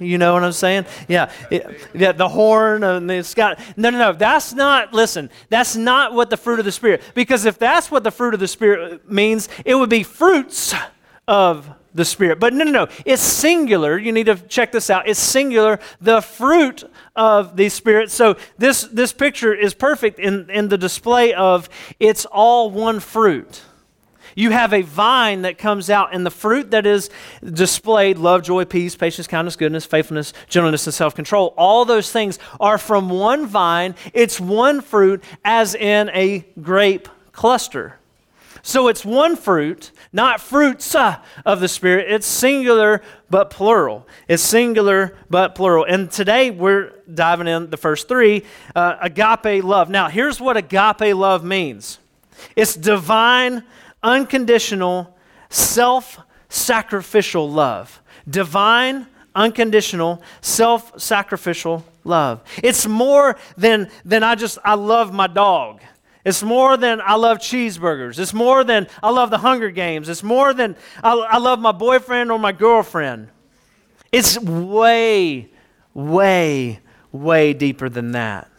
You 0.00 0.18
know 0.18 0.32
what 0.32 0.42
I'm 0.42 0.52
saying? 0.52 0.86
Yeah. 1.08 1.30
It, 1.50 1.88
yeah, 1.94 2.12
the 2.12 2.28
horn 2.28 2.82
and 2.82 3.10
it's 3.10 3.34
got 3.34 3.60
No, 3.76 3.90
no, 3.90 3.98
no. 3.98 4.12
That's 4.12 4.54
not 4.54 4.94
listen. 4.94 5.30
That's 5.50 5.76
not 5.76 6.14
what 6.14 6.30
the 6.30 6.36
fruit 6.36 6.58
of 6.58 6.64
the 6.64 6.72
spirit. 6.72 7.02
Because 7.14 7.44
if 7.44 7.58
that's 7.58 7.90
what 7.90 8.02
the 8.02 8.10
fruit 8.10 8.34
of 8.34 8.40
the 8.40 8.48
spirit 8.48 9.08
means, 9.10 9.48
it 9.64 9.74
would 9.74 9.90
be 9.90 10.02
fruits 10.02 10.74
of 11.28 11.70
the 11.94 12.04
spirit. 12.04 12.40
But 12.40 12.54
no, 12.54 12.64
no, 12.64 12.70
no. 12.70 12.88
It's 13.04 13.22
singular. 13.22 13.98
You 13.98 14.12
need 14.12 14.26
to 14.26 14.36
check 14.36 14.72
this 14.72 14.90
out. 14.90 15.08
It's 15.08 15.20
singular, 15.20 15.80
the 16.00 16.20
fruit 16.20 16.84
of 17.14 17.56
the 17.56 17.68
spirit. 17.68 18.10
So 18.10 18.36
this 18.58 18.82
this 18.82 19.12
picture 19.12 19.54
is 19.54 19.74
perfect 19.74 20.18
in 20.18 20.48
in 20.50 20.68
the 20.68 20.78
display 20.78 21.34
of 21.34 21.68
it's 21.98 22.24
all 22.26 22.70
one 22.70 23.00
fruit. 23.00 23.62
You 24.40 24.52
have 24.52 24.72
a 24.72 24.80
vine 24.80 25.42
that 25.42 25.58
comes 25.58 25.90
out, 25.90 26.14
and 26.14 26.24
the 26.24 26.30
fruit 26.30 26.70
that 26.70 26.86
is 26.86 27.10
displayed 27.44 28.16
love, 28.16 28.42
joy, 28.42 28.64
peace, 28.64 28.96
patience, 28.96 29.26
kindness, 29.26 29.54
goodness, 29.54 29.84
faithfulness, 29.84 30.32
gentleness, 30.48 30.86
and 30.86 30.94
self 30.94 31.14
control 31.14 31.52
all 31.58 31.84
those 31.84 32.10
things 32.10 32.38
are 32.58 32.78
from 32.78 33.10
one 33.10 33.44
vine. 33.44 33.94
It's 34.14 34.40
one 34.40 34.80
fruit, 34.80 35.22
as 35.44 35.74
in 35.74 36.08
a 36.14 36.46
grape 36.58 37.06
cluster. 37.32 37.98
So 38.62 38.88
it's 38.88 39.04
one 39.04 39.36
fruit, 39.36 39.90
not 40.10 40.40
fruits 40.40 40.94
uh, 40.94 41.18
of 41.44 41.60
the 41.60 41.68
Spirit. 41.68 42.10
It's 42.10 42.26
singular 42.26 43.02
but 43.28 43.50
plural. 43.50 44.06
It's 44.26 44.42
singular 44.42 45.18
but 45.28 45.54
plural. 45.54 45.84
And 45.84 46.10
today 46.10 46.50
we're 46.50 46.94
diving 47.12 47.46
in 47.46 47.68
the 47.68 47.76
first 47.76 48.08
three 48.08 48.44
uh, 48.74 48.96
agape 49.02 49.62
love. 49.62 49.90
Now, 49.90 50.08
here's 50.08 50.40
what 50.40 50.56
agape 50.56 51.14
love 51.14 51.44
means 51.44 51.98
it's 52.56 52.74
divine, 52.74 53.64
unconditional, 54.02 55.16
self 55.48 56.18
sacrificial 56.48 57.50
love. 57.50 58.02
Divine, 58.28 59.06
unconditional, 59.34 60.22
self 60.40 61.00
sacrificial 61.00 61.84
love. 62.04 62.42
It's 62.62 62.86
more 62.86 63.36
than, 63.56 63.90
than 64.04 64.22
I 64.22 64.34
just, 64.34 64.58
I 64.64 64.74
love 64.74 65.12
my 65.12 65.26
dog. 65.26 65.80
It's 66.24 66.42
more 66.42 66.76
than 66.76 67.00
I 67.00 67.14
love 67.14 67.38
cheeseburgers. 67.38 68.18
It's 68.18 68.34
more 68.34 68.62
than 68.62 68.88
I 69.02 69.10
love 69.10 69.30
the 69.30 69.38
Hunger 69.38 69.70
Games. 69.70 70.08
It's 70.08 70.22
more 70.22 70.52
than 70.52 70.76
I, 71.02 71.14
I 71.14 71.38
love 71.38 71.60
my 71.60 71.72
boyfriend 71.72 72.30
or 72.30 72.38
my 72.38 72.52
girlfriend. 72.52 73.28
It's 74.12 74.38
way, 74.38 75.48
way, 75.94 76.80
way 77.10 77.52
deeper 77.54 77.88
than 77.88 78.12
that. 78.12 78.50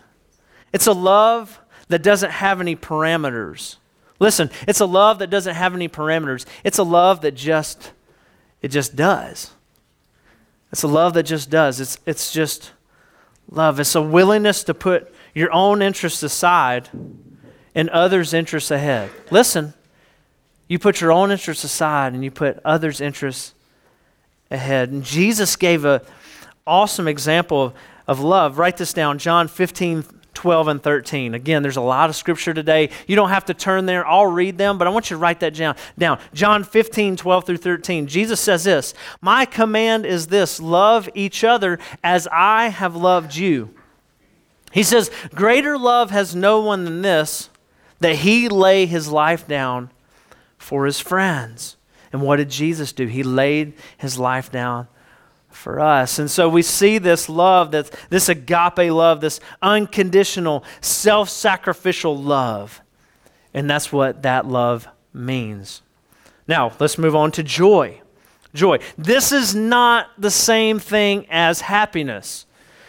It's 0.74 0.88
a 0.88 0.94
love 0.94 1.60
that 1.90 2.02
doesn't 2.02 2.32
have 2.32 2.62
any 2.62 2.76
parameters. 2.76 3.76
Listen, 4.22 4.52
it's 4.68 4.80
a 4.80 4.86
love 4.86 5.18
that 5.18 5.32
doesn't 5.32 5.56
have 5.56 5.74
any 5.74 5.90
parameters. 5.90 6.46
It's 6.64 6.78
a 6.78 6.84
love 6.84 7.22
that 7.22 7.32
just 7.32 7.92
it 8.62 8.68
just 8.68 8.96
does. 8.96 9.50
It's 10.72 10.84
a 10.84 10.88
love 10.88 11.16
that 11.16 11.24
just 11.24 11.50
does. 11.50 11.80
It's 11.80 11.98
it's 12.06 12.32
just 12.32 12.72
love. 13.50 13.80
It's 13.80 13.96
a 13.96 14.02
willingness 14.02 14.64
to 14.66 14.76
put 14.76 15.12
your 15.34 15.52
own 15.52 15.82
interests 15.82 16.22
aside 16.22 16.90
and 17.74 17.90
others' 17.90 18.32
interests 18.32 18.70
ahead. 18.70 19.10
Listen, 19.32 19.74
you 20.68 20.78
put 20.78 21.02
your 21.02 21.12
own 21.12 21.32
interests 21.32 21.64
aside 21.64 22.14
and 22.14 22.24
you 22.24 22.30
put 22.30 22.60
others' 22.64 23.02
interests 23.02 23.56
ahead. 24.52 24.92
And 24.92 25.04
Jesus 25.04 25.56
gave 25.56 25.84
an 25.84 26.02
awesome 26.68 27.08
example 27.08 27.64
of, 27.64 27.74
of 28.08 28.20
love. 28.20 28.60
Write 28.60 28.78
this 28.78 28.94
down 28.94 29.18
John 29.18 29.48
15, 29.48 30.06
12, 30.34 30.68
and 30.70 30.84
13. 30.84 31.34
Again, 31.34 31.62
there's 31.62 31.78
a 31.78 31.82
lot 31.82 32.10
of 32.10 32.16
scripture 32.16 32.54
today. 32.54 32.90
You 33.08 33.16
don't 33.16 33.30
have 33.30 33.46
to 33.46 33.54
turn 33.54 33.86
there, 33.86 34.06
I'll 34.06 34.28
read 34.28 34.58
them, 34.58 34.78
but 34.78 34.88
I 34.88 34.90
want 34.90 35.10
you 35.10 35.16
to 35.16 35.20
write 35.20 35.42
that 35.42 35.54
down. 35.54 35.76
down. 35.98 36.20
John 36.34 36.64
15, 36.64 37.18
12 37.18 37.46
through 37.46 37.58
13. 37.58 38.08
Jesus 38.08 38.40
says 38.40 38.64
this 38.64 38.94
My 39.22 39.46
command 39.46 40.06
is 40.06 40.28
this 40.28 40.60
love 40.60 41.10
each 41.14 41.44
other 41.44 41.80
as 42.04 42.28
I 42.32 42.70
have 42.70 42.96
loved 42.96 43.36
you. 43.36 43.74
He 44.72 44.84
says, 44.84 45.12
Greater 45.36 45.78
love 45.78 46.12
has 46.12 46.36
no 46.36 46.62
one 46.62 46.86
than 46.86 47.02
this 47.02 47.50
that 48.00 48.18
he 48.18 48.50
lay 48.50 48.86
his 48.86 49.10
life 49.10 49.48
down 49.48 49.92
for 50.58 50.86
his 50.86 51.00
friends. 51.00 51.76
And 52.12 52.22
what 52.22 52.38
did 52.38 52.50
Jesus 52.50 52.94
do? 52.94 53.06
He 53.06 53.24
laid 53.24 53.74
his 53.98 54.18
life 54.18 54.52
down 54.52 54.88
for 55.52 55.80
us. 55.80 56.20
And 56.20 56.30
so 56.30 56.50
we 56.50 56.62
see 56.62 56.98
this 56.98 57.30
love, 57.30 57.72
that 57.72 57.92
this 58.10 58.30
agape 58.30 58.92
love, 58.92 59.22
this 59.22 59.40
unconditional, 59.62 60.64
self 60.82 61.30
sacrificial 61.30 62.18
love. 62.18 62.82
And 63.54 63.70
that's 63.70 63.92
what 63.92 64.24
that 64.24 64.46
love 64.46 64.88
means. 65.14 65.82
Now, 66.48 66.74
let's 66.80 66.98
move 66.98 67.16
on 67.16 67.32
to 67.34 67.44
joy. 67.44 68.02
Joy. 68.54 68.80
This 68.98 69.32
is 69.32 69.56
not 69.56 70.08
the 70.18 70.32
same 70.32 70.80
thing 70.80 71.26
as 71.30 71.62
happiness. 71.62 72.46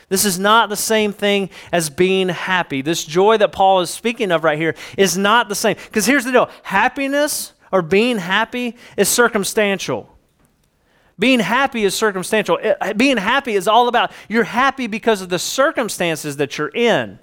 This 0.08 0.24
is 0.24 0.38
not 0.38 0.68
the 0.68 0.76
same 0.76 1.12
thing 1.12 1.48
as 1.72 1.88
being 1.88 2.28
happy. 2.28 2.82
This 2.82 3.04
joy 3.04 3.38
that 3.38 3.52
Paul 3.52 3.80
is 3.80 3.88
speaking 3.88 4.30
of 4.30 4.44
right 4.44 4.58
here 4.58 4.74
is 4.98 5.16
not 5.16 5.48
the 5.48 5.54
same. 5.54 5.76
Because 5.86 6.04
here's 6.04 6.24
the 6.24 6.32
deal 6.32 6.50
happiness 6.62 7.54
or 7.70 7.80
being 7.80 8.18
happy 8.18 8.76
is 8.96 9.08
circumstantial. 9.08 10.11
Being 11.22 11.38
happy 11.38 11.84
is 11.84 11.94
circumstantial. 11.94 12.58
Eh, 12.60 12.74
eh, 12.80 12.92
being 12.94 13.16
happy 13.16 13.54
is 13.54 13.68
all 13.68 13.86
about 13.86 14.10
you're 14.28 14.42
happy 14.42 14.88
because 14.88 15.22
of 15.22 15.28
the 15.28 15.38
circumstances 15.38 16.38
that 16.38 16.58
you're 16.58 16.74
in. 16.74 17.20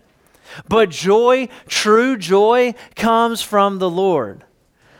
But 0.69 0.89
joy, 0.89 1.49
true 1.67 2.15
joy, 2.15 2.75
comes 2.95 3.41
from 3.41 3.79
the 3.79 3.89
Lord. 3.89 4.45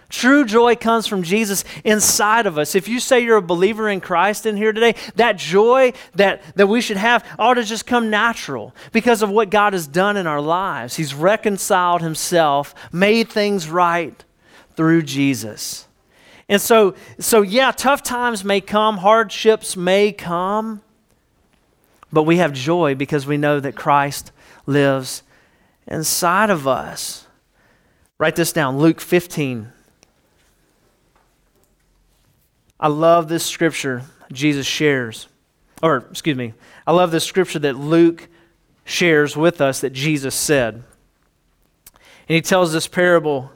True 0.10 0.44
joy 0.44 0.76
comes 0.76 1.08
from 1.08 1.24
Jesus 1.24 1.64
inside 1.86 2.46
of 2.46 2.58
us. 2.58 2.76
If 2.76 2.90
you 2.90 3.00
say 3.00 3.22
you're 3.22 3.38
a 3.38 3.42
believer 3.42 3.88
in 3.88 4.02
Christ 4.02 4.46
in 4.46 4.58
here 4.58 4.74
today, 4.74 4.96
that 5.16 5.38
joy 5.38 5.94
that, 6.16 6.42
that 6.58 6.68
we 6.68 6.82
should 6.82 6.98
have 6.98 7.26
ought 7.40 7.54
to 7.54 7.64
just 7.64 7.86
come 7.86 8.10
natural 8.10 8.76
because 8.92 9.22
of 9.22 9.30
what 9.30 9.50
God 9.50 9.72
has 9.72 9.88
done 9.88 10.18
in 10.18 10.28
our 10.28 10.42
lives. 10.42 10.98
He's 10.98 11.14
reconciled 11.14 12.02
Himself, 12.02 12.76
made 12.92 13.30
things 13.30 13.70
right 13.70 14.26
through 14.76 15.04
Jesus. 15.04 15.88
And 16.50 16.60
so, 16.60 16.96
so 17.20 17.44
yeah, 17.44 17.72
tough 17.72 18.02
times 18.02 18.44
may 18.44 18.60
come, 18.60 18.98
hardships 18.98 19.78
may 19.78 20.12
come, 20.12 20.82
but 22.12 22.24
we 22.24 22.38
have 22.38 22.52
joy 22.54 22.96
because 22.96 23.28
we 23.28 23.38
know 23.38 23.60
that 23.60 23.76
Christ 23.76 24.32
lives 24.66 25.22
inside 25.88 26.50
of 26.50 26.68
us. 26.68 27.28
Write 28.18 28.36
this 28.36 28.52
down 28.52 28.80
Luke 28.80 29.00
15 29.00 29.72
I 32.82 32.88
love 32.88 33.28
this 33.28 33.46
scripture 33.46 34.04
Jesus 34.32 34.66
shares. 34.66 35.28
Or, 35.84 35.98
excuse 36.10 36.38
me, 36.38 36.54
I 36.88 36.94
love 36.94 37.12
this 37.12 37.26
scripture 37.26 37.60
that 37.60 37.76
Luke 37.76 38.28
shares 38.86 39.36
with 39.36 39.60
us 39.60 39.82
that 39.82 39.92
Jesus 39.92 40.34
said. 40.34 40.76
And 41.96 42.36
he 42.36 42.42
tells 42.42 42.72
this 42.72 42.88
parable, 42.88 43.52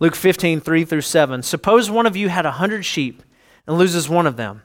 Luke 0.00 0.14
15, 0.14 0.60
3 0.60 0.84
through 0.84 1.00
7. 1.00 1.42
Suppose 1.42 1.90
one 1.90 2.06
of 2.06 2.16
you 2.16 2.28
had 2.28 2.46
a 2.46 2.52
hundred 2.52 2.84
sheep 2.84 3.22
and 3.66 3.76
loses 3.76 4.08
one 4.08 4.26
of 4.26 4.36
them. 4.36 4.62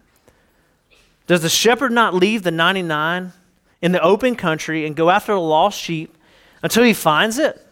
Does 1.26 1.42
the 1.42 1.50
shepherd 1.50 1.92
not 1.92 2.14
leave 2.14 2.44
the 2.44 2.52
99 2.52 3.34
in 3.82 3.92
the 3.92 4.02
open 4.02 4.36
country 4.36 4.86
and 4.86 4.96
go 4.96 5.10
after 5.10 5.34
the 5.34 5.40
lost 5.40 5.80
sheep 5.80 6.16
until 6.62 6.84
he 6.84 6.94
finds 6.94 7.38
it? 7.40 7.66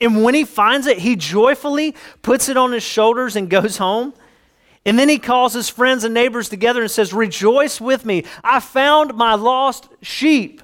And 0.00 0.22
when 0.22 0.34
he 0.34 0.44
finds 0.44 0.86
it, 0.86 0.98
he 0.98 1.16
joyfully 1.16 1.94
puts 2.22 2.48
it 2.48 2.56
on 2.56 2.72
his 2.72 2.82
shoulders 2.82 3.36
and 3.36 3.48
goes 3.48 3.78
home. 3.78 4.14
And 4.84 4.98
then 4.98 5.08
he 5.08 5.18
calls 5.18 5.52
his 5.52 5.68
friends 5.68 6.04
and 6.04 6.14
neighbors 6.14 6.48
together 6.48 6.80
and 6.80 6.90
says, 6.90 7.12
Rejoice 7.12 7.80
with 7.80 8.04
me. 8.04 8.24
I 8.44 8.60
found 8.60 9.14
my 9.14 9.34
lost 9.34 9.88
sheep. 10.00 10.62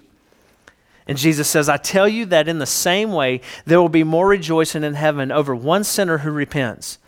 And 1.06 1.18
Jesus 1.18 1.48
says, 1.48 1.68
I 1.68 1.76
tell 1.76 2.08
you 2.08 2.26
that 2.26 2.48
in 2.48 2.58
the 2.58 2.66
same 2.66 3.12
way, 3.12 3.40
there 3.64 3.80
will 3.80 3.88
be 3.88 4.04
more 4.04 4.28
rejoicing 4.28 4.84
in 4.84 4.94
heaven 4.94 5.32
over 5.32 5.54
one 5.54 5.84
sinner 5.84 6.18
who 6.18 6.30
repents 6.30 6.98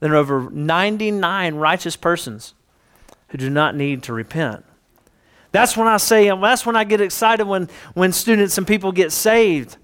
than 0.00 0.12
over 0.12 0.50
99 0.50 1.54
righteous 1.54 1.96
persons 1.96 2.54
who 3.28 3.38
do 3.38 3.48
not 3.48 3.74
need 3.74 4.02
to 4.04 4.12
repent. 4.12 4.64
That's 5.52 5.76
when 5.76 5.88
I 5.88 5.96
say, 5.96 6.28
that's 6.28 6.66
when 6.66 6.76
I 6.76 6.84
get 6.84 7.00
excited 7.00 7.46
when, 7.46 7.68
when 7.94 8.12
students 8.12 8.56
and 8.58 8.66
people 8.66 8.92
get 8.92 9.12
saved. 9.12 9.76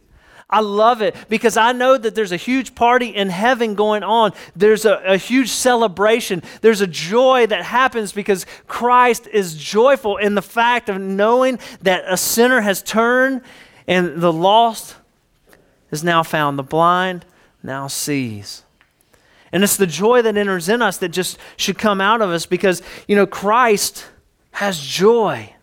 I 0.49 0.61
love 0.61 1.03
it 1.03 1.17
because 1.29 1.57
I 1.57 1.73
know 1.73 1.99
that 1.99 2.15
there's 2.15 2.31
a 2.31 2.37
huge 2.37 2.77
party 2.77 3.09
in 3.09 3.31
heaven 3.31 3.75
going 3.75 4.05
on. 4.05 4.33
There's 4.55 4.85
a, 4.85 4.95
a, 5.05 5.17
huge 5.17 5.51
celebration. 5.51 6.41
There's 6.61 6.81
a 6.81 6.87
joy 6.87 7.47
that 7.49 7.65
happens 7.65 8.13
because 8.13 8.47
Christ 8.69 9.27
is 9.27 9.57
joyful 9.57 10.19
in 10.19 10.37
the 10.37 10.43
fact 10.43 10.89
of 10.89 11.01
knowing 11.01 11.59
that 11.83 12.05
a 12.07 12.17
sinner 12.17 12.61
has 12.61 12.81
turned 12.81 13.41
and 13.89 14.21
the 14.21 14.33
lost 14.33 14.95
is 15.91 16.05
now 16.05 16.23
found. 16.23 16.61
The 16.61 16.63
blind 16.63 17.25
now 17.65 17.89
sees. 17.89 18.63
And 19.51 19.65
it's 19.65 19.77
the 19.77 19.87
joy 19.87 20.23
that 20.23 20.37
enters 20.37 20.69
in 20.69 20.81
us 20.81 20.99
that 20.99 21.09
just 21.09 21.39
should 21.57 21.79
come 21.79 22.01
out 22.01 22.23
of 22.23 22.31
us 22.31 22.47
because, 22.47 22.83
you 23.09 23.17
know, 23.17 23.27
Christ 23.27 24.07
has 24.53 24.79
joy. 24.79 25.55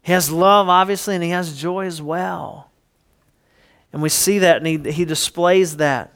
He 0.00 0.12
has 0.12 0.30
love, 0.30 0.70
obviously, 0.70 1.14
and 1.14 1.22
he 1.22 1.30
has 1.30 1.60
joy 1.60 1.84
as 1.84 2.00
well. 2.00 2.67
And 3.92 4.02
we 4.02 4.08
see 4.08 4.38
that, 4.40 4.58
and 4.58 4.66
he, 4.66 4.92
he 4.92 5.04
displays 5.04 5.78
that. 5.78 6.12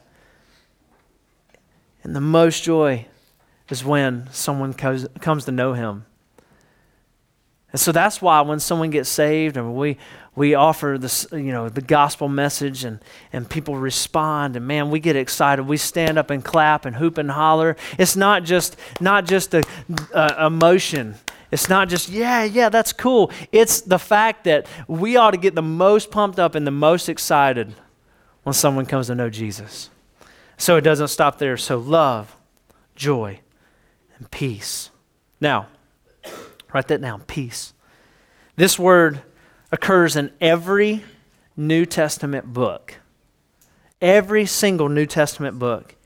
And 2.03 2.15
the 2.15 2.21
most 2.21 2.63
joy 2.65 3.07
is 3.69 3.85
when 3.85 4.29
someone 4.33 4.75
comes, 4.75 5.07
comes 5.21 5.45
to 5.47 5.53
know 5.53 5.73
him. 5.73 6.05
And 7.73 7.81
so 7.81 7.91
that's 7.91 8.21
why 8.21 8.43
when 8.43 8.61
someone 8.61 8.91
gets 8.91 9.09
saved 9.09 9.57
and 9.57 9.75
we, 9.75 9.97
we 10.35 10.55
offer 10.55 10.99
this, 11.01 11.27
you 11.33 11.53
know, 11.53 11.71
the 11.71 11.81
gospel 11.81 12.29
message 12.29 12.85
and, 12.85 13.01
and 13.33 13.49
people 13.49 13.77
respond 13.77 14.57
and 14.57 14.67
man, 14.67 14.91
we 14.91 15.01
get 15.01 15.17
excited. 15.17 15.67
We 15.67 15.79
stand 15.79 16.19
up 16.19 16.29
and 16.29 16.45
clap 16.45 16.85
and 16.85 16.97
hoop 16.97 17.17
and 17.17 17.31
holler. 17.31 17.77
It's 17.99 18.15
not 18.15 18.45
just, 18.45 18.77
not 19.01 19.25
just 19.25 19.55
a, 19.55 19.63
a 20.13 20.47
emotion. 20.47 21.15
It's 21.53 21.69
not 21.69 21.91
just, 21.91 22.09
yeah, 22.09 22.45
yeah, 22.45 22.71
that's 22.71 22.95
cool. 22.95 23.31
It's 23.53 23.83
the 23.83 23.99
fact 23.99 24.45
that 24.45 24.67
we 24.89 25.17
ought 25.17 25.33
to 25.33 25.37
get 25.37 25.55
the 25.55 25.61
most 25.63 26.11
pumped 26.11 26.39
up 26.39 26.55
and 26.55 26.67
the 26.67 26.71
most 26.71 27.11
excited 27.11 27.75
when 28.43 28.55
someone 28.55 28.87
comes 28.87 29.09
to 29.09 29.15
know 29.15 29.29
Jesus. 29.29 29.91
So 30.57 30.77
it 30.77 30.81
doesn't 30.81 31.09
stop 31.09 31.37
there. 31.37 31.59
So 31.59 31.77
love, 31.77 32.35
joy, 32.97 33.41
and 34.17 34.31
peace. 34.31 34.89
Now, 35.43 35.69
write 36.73 36.89
that 36.89 37.03
down 37.03 37.21
peace. 37.25 37.75
This 38.57 38.79
word 38.79 39.21
occurs 39.71 40.17
in 40.17 40.33
every 40.41 41.05
New 41.55 41.85
Testament 41.85 42.51
book. 42.55 42.95
Every 44.01 44.47
single 44.47 44.89
New 44.89 45.07
Testament 45.07 45.59
book. 45.59 45.97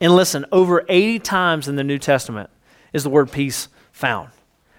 And 0.00 0.16
listen, 0.16 0.46
over 0.50 0.86
80 0.88 1.18
times 1.18 1.68
in 1.68 1.76
the 1.76 1.84
New 1.84 1.98
Testament 1.98 2.48
is 2.94 3.02
the 3.02 3.10
word 3.10 3.30
peace 3.30 3.68
found. 3.92 4.30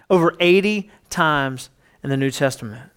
Over 0.09 0.35
80 0.39 0.89
times 1.09 1.69
in 2.03 2.09
the 2.09 2.17
New 2.17 2.31
Testament. 2.31 2.91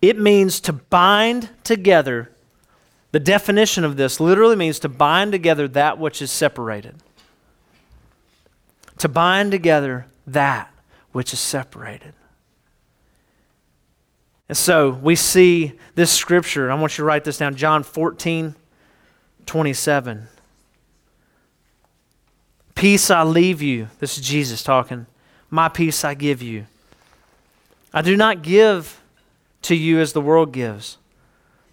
It 0.00 0.18
means 0.18 0.60
to 0.60 0.72
bind 0.72 1.48
together. 1.64 2.30
The 3.12 3.20
definition 3.20 3.84
of 3.84 3.96
this 3.96 4.20
literally 4.20 4.56
means 4.56 4.78
to 4.80 4.88
bind 4.88 5.32
together 5.32 5.66
that 5.68 5.98
which 5.98 6.20
is 6.20 6.30
separated. 6.30 6.96
To 8.98 9.08
bind 9.08 9.50
together 9.50 10.06
that 10.26 10.70
which 11.12 11.32
is 11.32 11.40
separated. 11.40 12.12
And 14.48 14.58
so 14.58 14.90
we 14.90 15.16
see 15.16 15.72
this 15.94 16.12
scripture. 16.12 16.70
I 16.70 16.74
want 16.74 16.92
you 16.92 17.02
to 17.02 17.04
write 17.04 17.24
this 17.24 17.38
down 17.38 17.54
John 17.54 17.82
14, 17.82 18.54
27. 19.46 20.28
Peace 22.74 23.10
I 23.10 23.22
leave 23.22 23.62
you. 23.62 23.88
This 23.98 24.18
is 24.18 24.26
Jesus 24.26 24.62
talking. 24.62 25.06
My 25.50 25.68
peace 25.68 26.04
I 26.04 26.14
give 26.14 26.42
you. 26.42 26.66
I 27.92 28.02
do 28.02 28.16
not 28.16 28.42
give 28.42 29.00
to 29.62 29.74
you 29.74 30.00
as 30.00 30.12
the 30.12 30.20
world 30.20 30.52
gives. 30.52 30.98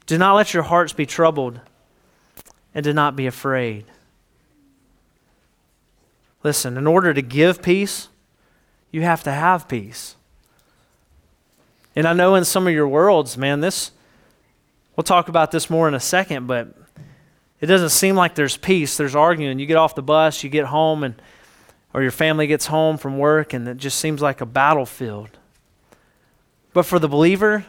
Do 0.05 0.17
not 0.17 0.35
let 0.35 0.53
your 0.53 0.63
hearts 0.63 0.93
be 0.93 1.05
troubled, 1.05 1.59
and 2.75 2.83
do 2.83 2.93
not 2.93 3.15
be 3.15 3.27
afraid. 3.27 3.85
Listen, 6.43 6.77
in 6.77 6.87
order 6.87 7.13
to 7.13 7.21
give 7.21 7.61
peace, 7.61 8.09
you 8.91 9.01
have 9.01 9.23
to 9.23 9.31
have 9.31 9.67
peace. 9.67 10.15
And 11.95 12.07
I 12.07 12.13
know 12.13 12.35
in 12.35 12.45
some 12.45 12.67
of 12.67 12.73
your 12.73 12.87
worlds, 12.87 13.37
man, 13.37 13.61
this, 13.61 13.91
we'll 14.95 15.03
talk 15.03 15.27
about 15.27 15.51
this 15.51 15.69
more 15.69 15.87
in 15.87 15.93
a 15.93 15.99
second, 15.99 16.47
but 16.47 16.73
it 17.61 17.67
doesn't 17.67 17.89
seem 17.89 18.15
like 18.15 18.35
there's 18.35 18.57
peace. 18.57 18.97
There's 18.97 19.15
arguing. 19.15 19.59
You 19.59 19.67
get 19.67 19.77
off 19.77 19.95
the 19.95 20.01
bus, 20.01 20.43
you 20.43 20.49
get 20.49 20.65
home, 20.65 21.03
and 21.03 21.15
or 21.93 22.01
your 22.01 22.11
family 22.11 22.47
gets 22.47 22.67
home 22.67 22.97
from 22.97 23.17
work, 23.17 23.53
and 23.53 23.67
it 23.67 23.77
just 23.77 23.99
seems 23.99 24.21
like 24.21 24.41
a 24.41 24.45
battlefield. 24.45 25.29
But 26.73 26.85
for 26.85 26.99
the 26.99 27.07
believer, 27.07 27.65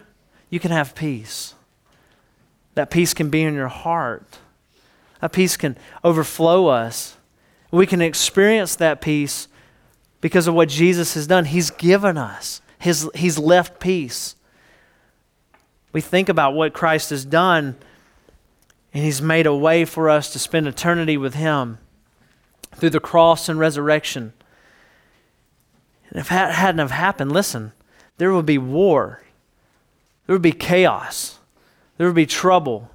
you 0.48 0.60
can 0.60 0.70
have 0.70 0.94
peace. 0.94 1.54
That 2.74 2.90
peace 2.90 3.14
can 3.14 3.30
be 3.30 3.42
in 3.42 3.54
your 3.54 3.68
heart. 3.68 4.38
That 5.20 5.32
peace 5.32 5.56
can 5.56 5.76
overflow 6.02 6.68
us. 6.68 7.16
We 7.70 7.86
can 7.86 8.00
experience 8.00 8.76
that 8.76 9.00
peace 9.00 9.48
because 10.20 10.46
of 10.46 10.54
what 10.54 10.68
Jesus 10.68 11.14
has 11.14 11.26
done. 11.26 11.46
He's 11.46 11.70
given 11.70 12.16
us, 12.16 12.62
His, 12.78 13.10
He's 13.14 13.38
left 13.38 13.80
peace. 13.80 14.36
We 15.92 16.00
think 16.00 16.28
about 16.28 16.54
what 16.54 16.72
Christ 16.72 17.10
has 17.10 17.24
done, 17.24 17.76
and 18.92 19.04
He's 19.04 19.22
made 19.22 19.46
a 19.46 19.54
way 19.54 19.84
for 19.84 20.08
us 20.10 20.32
to 20.32 20.38
spend 20.38 20.66
eternity 20.66 21.16
with 21.16 21.34
Him 21.34 21.78
through 22.74 22.90
the 22.90 23.00
cross 23.00 23.48
and 23.48 23.58
resurrection. 23.58 24.32
And 26.10 26.18
if 26.18 26.28
that 26.28 26.54
hadn't 26.54 26.80
have 26.80 26.90
happened, 26.90 27.32
listen, 27.32 27.72
there 28.18 28.32
would 28.32 28.46
be 28.46 28.58
war. 28.58 29.22
There 30.26 30.34
would 30.34 30.42
be 30.42 30.52
chaos. 30.52 31.38
There 31.96 32.06
would 32.06 32.16
be 32.16 32.26
trouble. 32.26 32.90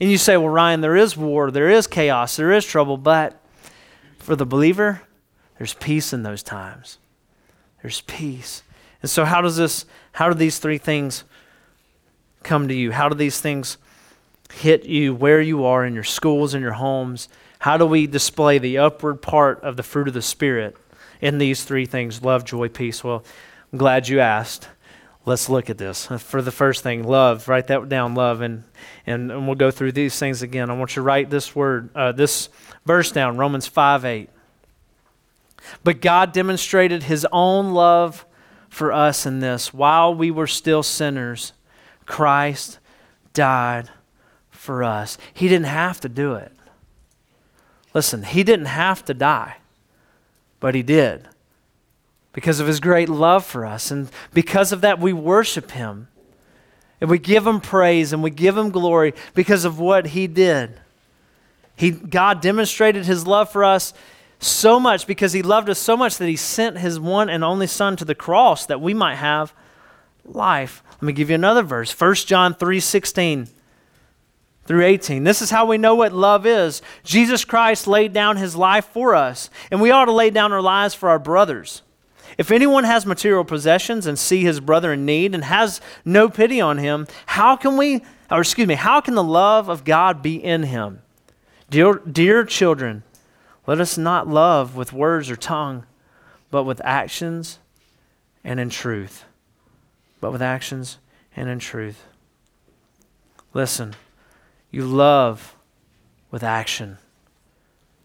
And 0.00 0.10
you 0.10 0.18
say, 0.18 0.36
well, 0.36 0.48
Ryan, 0.48 0.80
there 0.80 0.96
is 0.96 1.16
war, 1.16 1.50
there 1.50 1.70
is 1.70 1.86
chaos, 1.86 2.36
there 2.36 2.52
is 2.52 2.64
trouble, 2.64 2.96
but 2.96 3.40
for 4.18 4.36
the 4.36 4.44
believer, 4.44 5.02
there's 5.58 5.74
peace 5.74 6.12
in 6.12 6.22
those 6.22 6.42
times. 6.42 6.98
There's 7.82 8.02
peace. 8.02 8.62
And 9.00 9.10
so 9.10 9.24
how 9.24 9.40
does 9.40 9.56
this 9.56 9.86
how 10.12 10.28
do 10.28 10.34
these 10.34 10.58
three 10.58 10.78
things 10.78 11.24
come 12.42 12.68
to 12.68 12.74
you? 12.74 12.92
How 12.92 13.08
do 13.08 13.14
these 13.14 13.40
things 13.40 13.78
hit 14.52 14.84
you 14.84 15.14
where 15.14 15.40
you 15.40 15.64
are 15.64 15.84
in 15.84 15.94
your 15.94 16.04
schools 16.04 16.54
and 16.54 16.62
your 16.62 16.72
homes? 16.72 17.28
How 17.58 17.76
do 17.76 17.86
we 17.86 18.06
display 18.06 18.58
the 18.58 18.78
upward 18.78 19.22
part 19.22 19.62
of 19.62 19.76
the 19.76 19.82
fruit 19.82 20.08
of 20.08 20.14
the 20.14 20.22
spirit 20.22 20.76
in 21.20 21.38
these 21.38 21.64
three 21.64 21.86
things? 21.86 22.22
Love, 22.22 22.44
joy, 22.44 22.68
peace. 22.68 23.02
Well, 23.02 23.24
I'm 23.72 23.78
glad 23.78 24.08
you 24.08 24.20
asked. 24.20 24.68
Let's 25.24 25.48
look 25.48 25.68
at 25.70 25.78
this. 25.78 26.06
For 26.06 26.40
the 26.40 26.52
first 26.52 26.84
thing, 26.84 27.02
love. 27.02 27.48
Write 27.48 27.66
that 27.66 27.88
down, 27.88 28.14
love, 28.14 28.40
and 28.40 28.62
and, 29.06 29.32
and 29.32 29.46
we'll 29.46 29.56
go 29.56 29.72
through 29.72 29.92
these 29.92 30.18
things 30.18 30.42
again. 30.42 30.70
I 30.70 30.74
want 30.74 30.92
you 30.92 30.96
to 30.96 31.02
write 31.02 31.30
this 31.30 31.54
word, 31.56 31.90
uh, 31.96 32.12
this 32.12 32.48
verse 32.84 33.10
down, 33.10 33.36
Romans 33.36 33.66
five 33.66 34.04
eight. 34.04 34.30
But 35.82 36.00
God 36.00 36.32
demonstrated 36.32 37.02
his 37.04 37.26
own 37.32 37.72
love 37.72 38.24
for 38.68 38.92
us 38.92 39.26
in 39.26 39.40
this 39.40 39.74
while 39.74 40.14
we 40.14 40.30
were 40.30 40.46
still 40.46 40.84
sinners, 40.84 41.52
Christ 42.04 42.78
died 43.32 43.90
for 44.66 44.82
us. 44.82 45.16
He 45.32 45.48
didn't 45.48 45.66
have 45.66 46.00
to 46.00 46.08
do 46.08 46.34
it. 46.34 46.52
Listen, 47.94 48.24
he 48.24 48.42
didn't 48.42 48.66
have 48.66 49.04
to 49.06 49.14
die, 49.14 49.56
but 50.60 50.74
he 50.74 50.82
did 50.82 51.28
because 52.32 52.60
of 52.60 52.66
his 52.66 52.80
great 52.80 53.08
love 53.08 53.46
for 53.46 53.64
us. 53.64 53.90
And 53.90 54.10
because 54.34 54.72
of 54.72 54.82
that, 54.82 54.98
we 54.98 55.14
worship 55.14 55.70
him. 55.70 56.08
And 57.00 57.08
we 57.08 57.18
give 57.18 57.46
him 57.46 57.60
praise 57.60 58.12
and 58.12 58.22
we 58.22 58.30
give 58.30 58.56
him 58.56 58.70
glory 58.70 59.14
because 59.34 59.64
of 59.64 59.78
what 59.78 60.08
he 60.08 60.26
did. 60.26 60.78
He, 61.76 61.90
God 61.90 62.40
demonstrated 62.40 63.06
his 63.06 63.26
love 63.26 63.50
for 63.50 63.64
us 63.64 63.94
so 64.38 64.80
much 64.80 65.06
because 65.06 65.32
he 65.32 65.42
loved 65.42 65.70
us 65.70 65.78
so 65.78 65.96
much 65.96 66.18
that 66.18 66.26
he 66.26 66.36
sent 66.36 66.78
his 66.78 66.98
one 66.98 67.30
and 67.30 67.44
only 67.44 67.66
son 67.66 67.96
to 67.96 68.04
the 68.04 68.14
cross 68.14 68.66
that 68.66 68.80
we 68.80 68.92
might 68.92 69.16
have 69.16 69.54
life. 70.24 70.82
Let 70.94 71.02
me 71.02 71.12
give 71.12 71.30
you 71.30 71.34
another 71.34 71.62
verse. 71.62 71.90
1 71.92 72.26
John 72.26 72.54
3:16 72.54 73.48
through 74.66 74.84
18. 74.84 75.24
This 75.24 75.42
is 75.42 75.50
how 75.50 75.66
we 75.66 75.78
know 75.78 75.94
what 75.94 76.12
love 76.12 76.46
is. 76.46 76.82
Jesus 77.04 77.44
Christ 77.44 77.86
laid 77.86 78.12
down 78.12 78.36
his 78.36 78.56
life 78.56 78.86
for 78.86 79.14
us, 79.14 79.50
and 79.70 79.80
we 79.80 79.90
ought 79.90 80.06
to 80.06 80.12
lay 80.12 80.30
down 80.30 80.52
our 80.52 80.62
lives 80.62 80.94
for 80.94 81.08
our 81.08 81.18
brothers. 81.18 81.82
If 82.38 82.50
anyone 82.50 82.84
has 82.84 83.06
material 83.06 83.44
possessions 83.44 84.06
and 84.06 84.18
see 84.18 84.42
his 84.42 84.60
brother 84.60 84.92
in 84.92 85.06
need 85.06 85.34
and 85.34 85.44
has 85.44 85.80
no 86.04 86.28
pity 86.28 86.60
on 86.60 86.78
him, 86.78 87.06
how 87.26 87.56
can 87.56 87.76
we 87.76 88.02
or 88.30 88.40
excuse 88.40 88.66
me, 88.66 88.74
how 88.74 89.00
can 89.00 89.14
the 89.14 89.22
love 89.22 89.68
of 89.68 89.84
God 89.84 90.22
be 90.22 90.42
in 90.42 90.64
him? 90.64 91.02
Dear, 91.70 91.94
dear 91.94 92.44
children, 92.44 93.02
let 93.66 93.80
us 93.80 93.96
not 93.96 94.28
love 94.28 94.76
with 94.76 94.92
words 94.92 95.30
or 95.30 95.36
tongue, 95.36 95.84
but 96.50 96.64
with 96.64 96.80
actions 96.84 97.58
and 98.44 98.58
in 98.58 98.70
truth. 98.70 99.24
But 100.20 100.32
with 100.32 100.42
actions 100.42 100.98
and 101.36 101.48
in 101.48 101.58
truth. 101.58 102.02
Listen, 103.54 103.94
you 104.76 104.84
love 104.84 105.56
with 106.30 106.42
action. 106.42 106.98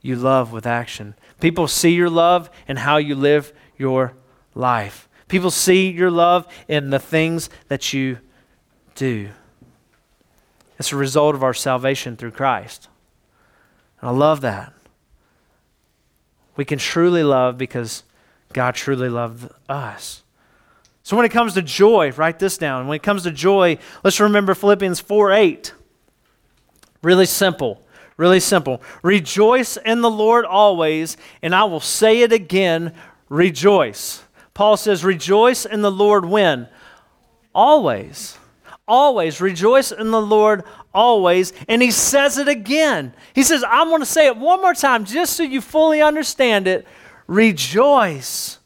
You 0.01 0.15
love 0.15 0.53
with 0.53 0.65
action. 0.65 1.15
People 1.41 1.67
see 1.67 1.89
your 1.89 2.09
love 2.09 2.49
and 2.65 2.79
how 2.79 2.95
you 2.95 3.13
live 3.13 3.51
your 3.77 4.13
life. 4.55 5.09
People 5.27 5.51
see 5.51 5.91
your 5.91 6.09
love 6.09 6.47
in 6.69 6.89
the 6.89 6.97
things 6.97 7.49
that 7.67 7.91
you 7.91 8.19
do. 8.95 9.27
It's 10.79 10.93
a 10.93 10.95
result 10.95 11.35
of 11.35 11.43
our 11.43 11.53
salvation 11.53 12.15
through 12.15 12.31
Christ. 12.31 12.87
And 13.99 14.09
I 14.09 14.13
love 14.13 14.39
that. 14.39 14.71
We 16.55 16.63
can 16.63 16.79
truly 16.79 17.25
love 17.25 17.57
because 17.57 18.03
God 18.53 18.75
truly 18.75 19.09
loved 19.09 19.51
us. 19.67 20.23
So 21.03 21.17
when 21.17 21.25
it 21.25 21.33
comes 21.33 21.53
to 21.55 21.61
joy, 21.61 22.13
write 22.13 22.39
this 22.39 22.57
down. 22.57 22.87
When 22.87 22.95
it 22.95 23.03
comes 23.03 23.23
to 23.23 23.31
joy, 23.31 23.77
let's 24.05 24.21
remember 24.21 24.55
Philippians 24.55 25.01
4 25.01 25.33
8. 25.33 25.73
Really 27.01 27.25
simple. 27.25 27.81
Really 28.17 28.39
simple. 28.39 28.81
Rejoice 29.01 29.77
in 29.77 30.01
the 30.01 30.09
Lord 30.09 30.45
always, 30.45 31.17
and 31.41 31.55
I 31.55 31.63
will 31.63 31.79
say 31.79 32.21
it 32.21 32.31
again 32.31 32.93
rejoice. 33.29 34.23
Paul 34.53 34.77
says, 34.77 35.03
Rejoice 35.03 35.65
in 35.65 35.81
the 35.81 35.91
Lord 35.91 36.25
when? 36.25 36.67
Always. 37.55 38.37
Always. 38.87 39.41
Rejoice 39.41 39.91
in 39.91 40.11
the 40.11 40.21
Lord 40.21 40.63
always. 40.93 41.53
And 41.67 41.81
he 41.81 41.91
says 41.91 42.37
it 42.37 42.47
again. 42.47 43.13
He 43.33 43.43
says, 43.43 43.63
I'm 43.67 43.87
going 43.87 44.01
to 44.01 44.05
say 44.05 44.27
it 44.27 44.37
one 44.37 44.61
more 44.61 44.73
time 44.73 45.05
just 45.05 45.37
so 45.37 45.43
you 45.43 45.61
fully 45.61 46.01
understand 46.01 46.67
it. 46.67 46.85
Rejoice. 47.27 48.59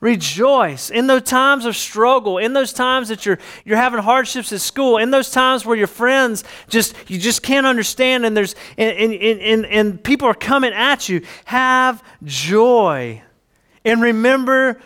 Rejoice 0.00 0.90
in 0.90 1.06
those 1.06 1.22
times 1.22 1.64
of 1.64 1.74
struggle, 1.74 2.36
in 2.36 2.52
those 2.52 2.74
times 2.74 3.08
that 3.08 3.24
you're, 3.24 3.38
you're 3.64 3.78
having 3.78 4.00
hardships 4.00 4.52
at 4.52 4.60
school, 4.60 4.98
in 4.98 5.10
those 5.10 5.30
times 5.30 5.64
where 5.64 5.76
your 5.76 5.86
friends 5.86 6.44
just 6.68 6.94
you 7.08 7.18
just 7.18 7.42
can't 7.42 7.66
understand 7.66 8.26
and 8.26 8.36
there's 8.36 8.54
and, 8.76 8.94
and, 8.98 9.40
and, 9.40 9.66
and 9.66 10.04
people 10.04 10.28
are 10.28 10.34
coming 10.34 10.74
at 10.74 11.08
you. 11.08 11.22
Have 11.46 12.04
joy. 12.22 13.22
And 13.86 14.02
remember 14.02 14.80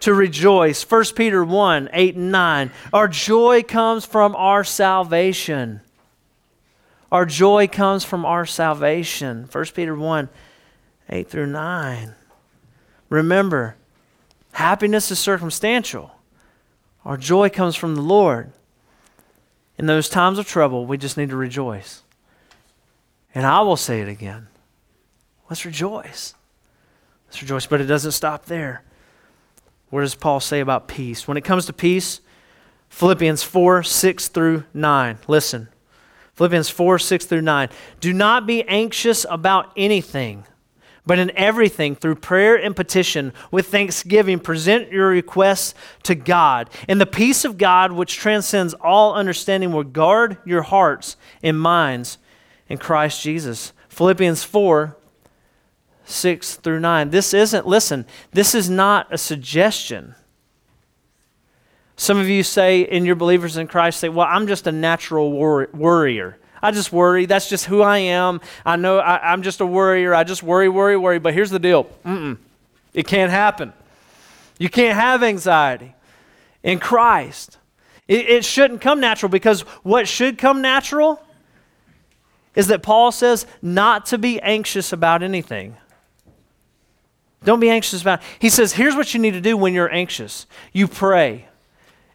to 0.00 0.14
rejoice. 0.14 0.88
1 0.88 1.04
Peter 1.14 1.44
1 1.44 1.90
8 1.92 2.16
and 2.16 2.32
9. 2.32 2.70
Our 2.92 3.08
joy 3.08 3.62
comes 3.64 4.06
from 4.06 4.34
our 4.36 4.64
salvation. 4.64 5.82
Our 7.12 7.26
joy 7.26 7.68
comes 7.68 8.02
from 8.04 8.24
our 8.24 8.46
salvation. 8.46 9.48
1 9.52 9.64
Peter 9.74 9.94
1 9.94 10.28
8 11.10 11.28
through 11.28 11.46
9. 11.48 12.14
Remember, 13.08 13.76
happiness 14.52 15.10
is 15.10 15.18
circumstantial. 15.18 16.12
Our 17.04 17.16
joy 17.16 17.48
comes 17.48 17.74
from 17.74 17.94
the 17.94 18.02
Lord. 18.02 18.52
In 19.78 19.86
those 19.86 20.08
times 20.08 20.38
of 20.38 20.46
trouble, 20.46 20.86
we 20.86 20.98
just 20.98 21.16
need 21.16 21.30
to 21.30 21.36
rejoice. 21.36 22.02
And 23.34 23.46
I 23.46 23.60
will 23.60 23.76
say 23.76 24.00
it 24.00 24.08
again. 24.08 24.48
Let's 25.48 25.64
rejoice. 25.64 26.34
Let's 27.26 27.40
rejoice. 27.40 27.66
But 27.66 27.80
it 27.80 27.86
doesn't 27.86 28.12
stop 28.12 28.46
there. 28.46 28.82
What 29.90 30.00
does 30.00 30.14
Paul 30.14 30.40
say 30.40 30.60
about 30.60 30.88
peace? 30.88 31.26
When 31.26 31.36
it 31.36 31.44
comes 31.44 31.66
to 31.66 31.72
peace, 31.72 32.20
Philippians 32.88 33.42
4 33.42 33.82
6 33.82 34.28
through 34.28 34.64
9. 34.74 35.18
Listen. 35.28 35.68
Philippians 36.34 36.70
4 36.70 36.98
6 36.98 37.26
through 37.26 37.42
9. 37.42 37.68
Do 38.00 38.12
not 38.12 38.46
be 38.46 38.62
anxious 38.64 39.24
about 39.28 39.72
anything, 39.76 40.44
but 41.08 41.18
in 41.18 41.32
everything, 41.34 41.96
through 41.96 42.16
prayer 42.16 42.54
and 42.54 42.76
petition, 42.76 43.32
with 43.50 43.68
thanksgiving, 43.68 44.38
present 44.38 44.92
your 44.92 45.08
requests 45.08 45.72
to 46.02 46.14
God. 46.14 46.68
And 46.86 47.00
the 47.00 47.06
peace 47.06 47.46
of 47.46 47.56
God, 47.56 47.92
which 47.92 48.18
transcends 48.18 48.74
all 48.74 49.14
understanding, 49.14 49.72
will 49.72 49.84
guard 49.84 50.36
your 50.44 50.60
hearts 50.60 51.16
and 51.42 51.58
minds 51.58 52.18
in 52.68 52.76
Christ 52.76 53.22
Jesus. 53.22 53.72
Philippians 53.88 54.44
4 54.44 54.98
6 56.04 56.56
through 56.56 56.80
9. 56.80 57.08
This 57.08 57.32
isn't, 57.32 57.66
listen, 57.66 58.04
this 58.32 58.54
is 58.54 58.68
not 58.68 59.06
a 59.10 59.16
suggestion. 59.16 60.14
Some 61.96 62.18
of 62.18 62.28
you 62.28 62.42
say, 62.42 62.82
in 62.82 63.06
your 63.06 63.16
believers 63.16 63.56
in 63.56 63.66
Christ, 63.66 64.00
say, 64.00 64.10
well, 64.10 64.28
I'm 64.28 64.46
just 64.46 64.66
a 64.66 64.72
natural 64.72 65.32
wor- 65.32 65.70
worrier. 65.72 66.38
I 66.62 66.70
just 66.70 66.92
worry. 66.92 67.26
That's 67.26 67.48
just 67.48 67.66
who 67.66 67.82
I 67.82 67.98
am. 67.98 68.40
I 68.64 68.76
know 68.76 68.98
I, 68.98 69.32
am 69.32 69.42
just 69.42 69.60
a 69.60 69.66
worrier. 69.66 70.14
I 70.14 70.24
just 70.24 70.42
worry, 70.42 70.68
worry, 70.68 70.96
worry. 70.96 71.18
But 71.18 71.34
here's 71.34 71.50
the 71.50 71.58
deal 71.58 71.84
Mm-mm. 72.04 72.38
it 72.94 73.06
can't 73.06 73.30
happen. 73.30 73.72
You 74.58 74.68
can't 74.68 74.98
have 74.98 75.22
anxiety 75.22 75.94
in 76.62 76.78
Christ. 76.78 77.58
It, 78.06 78.28
it 78.28 78.44
shouldn't 78.44 78.80
come 78.80 79.00
natural 79.00 79.30
because 79.30 79.62
what 79.82 80.08
should 80.08 80.38
come 80.38 80.62
natural 80.62 81.22
is 82.54 82.68
that 82.68 82.82
Paul 82.82 83.12
says 83.12 83.46
not 83.62 84.06
to 84.06 84.18
be 84.18 84.40
anxious 84.40 84.92
about 84.92 85.22
anything. 85.22 85.76
Don't 87.44 87.60
be 87.60 87.70
anxious 87.70 88.02
about 88.02 88.20
it. 88.20 88.26
He 88.40 88.50
says, 88.50 88.72
here's 88.72 88.96
what 88.96 89.14
you 89.14 89.20
need 89.20 89.32
to 89.32 89.40
do 89.40 89.56
when 89.56 89.74
you're 89.74 89.92
anxious 89.92 90.46
you 90.72 90.88
pray. 90.88 91.47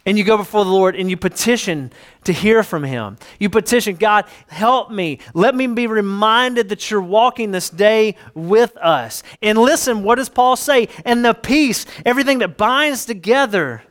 And 0.06 0.18
you 0.18 0.26
go 0.26 0.36
before 0.36 0.66
the 0.66 0.72
Lord 0.72 0.98
and 0.98 1.10
you 1.10 1.16
petition 1.16 1.94
to 2.26 2.34
hear 2.34 2.62
from 2.63 2.84
Him. 2.84 3.18
You 3.39 3.50
petition, 3.50 3.96
God, 3.96 4.26
help 4.48 4.92
me. 4.92 5.20
Let 5.34 5.56
me 5.56 5.68
be 5.68 5.88
reminded 5.88 6.70
that 6.70 6.92
you're 6.92 7.02
walking 7.02 7.52
this 7.52 7.70
day 7.70 8.18
with 8.34 8.76
us. 8.78 9.24
And 9.42 9.58
listen, 9.58 10.04
what 10.04 10.16
does 10.16 10.28
Paul 10.28 10.58
say? 10.58 10.89
And 11.06 11.24
the 11.24 11.34
peace, 11.34 11.86
everything 12.06 12.39
that 12.39 12.58
binds 12.58 13.06
together 13.06 13.84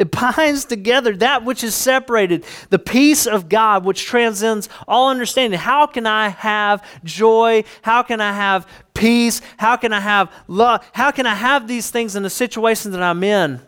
it 0.00 0.10
binds 0.10 0.64
together 0.64 1.14
that 1.16 1.44
which 1.44 1.62
is 1.62 1.74
separated, 1.74 2.46
the 2.70 2.78
peace 2.78 3.26
of 3.26 3.50
God, 3.50 3.84
which 3.84 4.06
transcends 4.06 4.66
all 4.88 5.10
understanding. 5.10 5.60
How 5.60 5.86
can 5.86 6.06
I 6.06 6.30
have 6.30 6.82
joy? 7.04 7.64
How 7.82 8.02
can 8.02 8.18
I 8.18 8.32
have 8.32 8.66
peace? 8.94 9.42
How 9.58 9.76
can 9.76 9.92
I 9.92 10.00
have 10.00 10.32
love? 10.48 10.88
How 10.94 11.10
can 11.10 11.26
I 11.26 11.34
have 11.34 11.68
these 11.68 11.90
things 11.90 12.16
in 12.16 12.22
the 12.22 12.30
situations 12.30 12.94
that 12.94 13.02
I'm 13.02 13.22
in? 13.22 13.60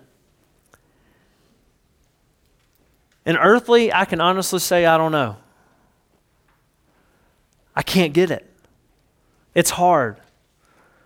And 3.24 3.38
earthly, 3.40 3.92
I 3.92 4.04
can 4.04 4.20
honestly 4.20 4.58
say, 4.58 4.84
I 4.84 4.96
don't 4.96 5.12
know. 5.12 5.36
I 7.74 7.82
can't 7.82 8.12
get 8.12 8.30
it. 8.30 8.48
It's 9.54 9.70
hard. 9.70 10.16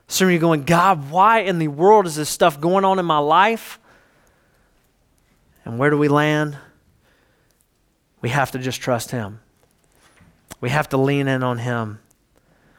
Some 0.09 0.29
of 0.29 0.33
you 0.33 0.39
going, 0.39 0.63
God, 0.63 1.11
why 1.11 1.41
in 1.41 1.59
the 1.59 1.69
world 1.69 2.07
is 2.07 2.15
this 2.15 2.29
stuff 2.29 2.61
going 2.61 2.85
on 2.85 2.99
in 2.99 3.05
my 3.05 3.19
life? 3.19 3.79
And 5.65 5.79
where 5.79 5.91
do 5.91 5.99
we 5.99 6.09
land? 6.09 6.57
We 8.21 8.29
have 8.31 8.53
to 8.53 8.59
just 8.59 8.81
trust 8.81 9.11
Him. 9.11 9.41
We 10.61 10.71
have 10.71 10.89
to 10.91 10.97
lean 10.97 11.29
in 11.29 11.43
on 11.43 11.59
Him. 11.59 11.99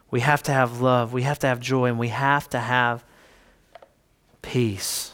We 0.09 0.21
have 0.21 0.41
to 0.43 0.53
have 0.53 0.81
love. 0.81 1.11
We 1.13 1.23
have 1.23 1.39
to 1.39 1.47
have 1.47 1.59
joy. 1.59 1.85
And 1.85 1.99
we 1.99 2.07
have 2.07 2.49
to 2.49 2.59
have 2.59 3.03
peace. 4.41 5.11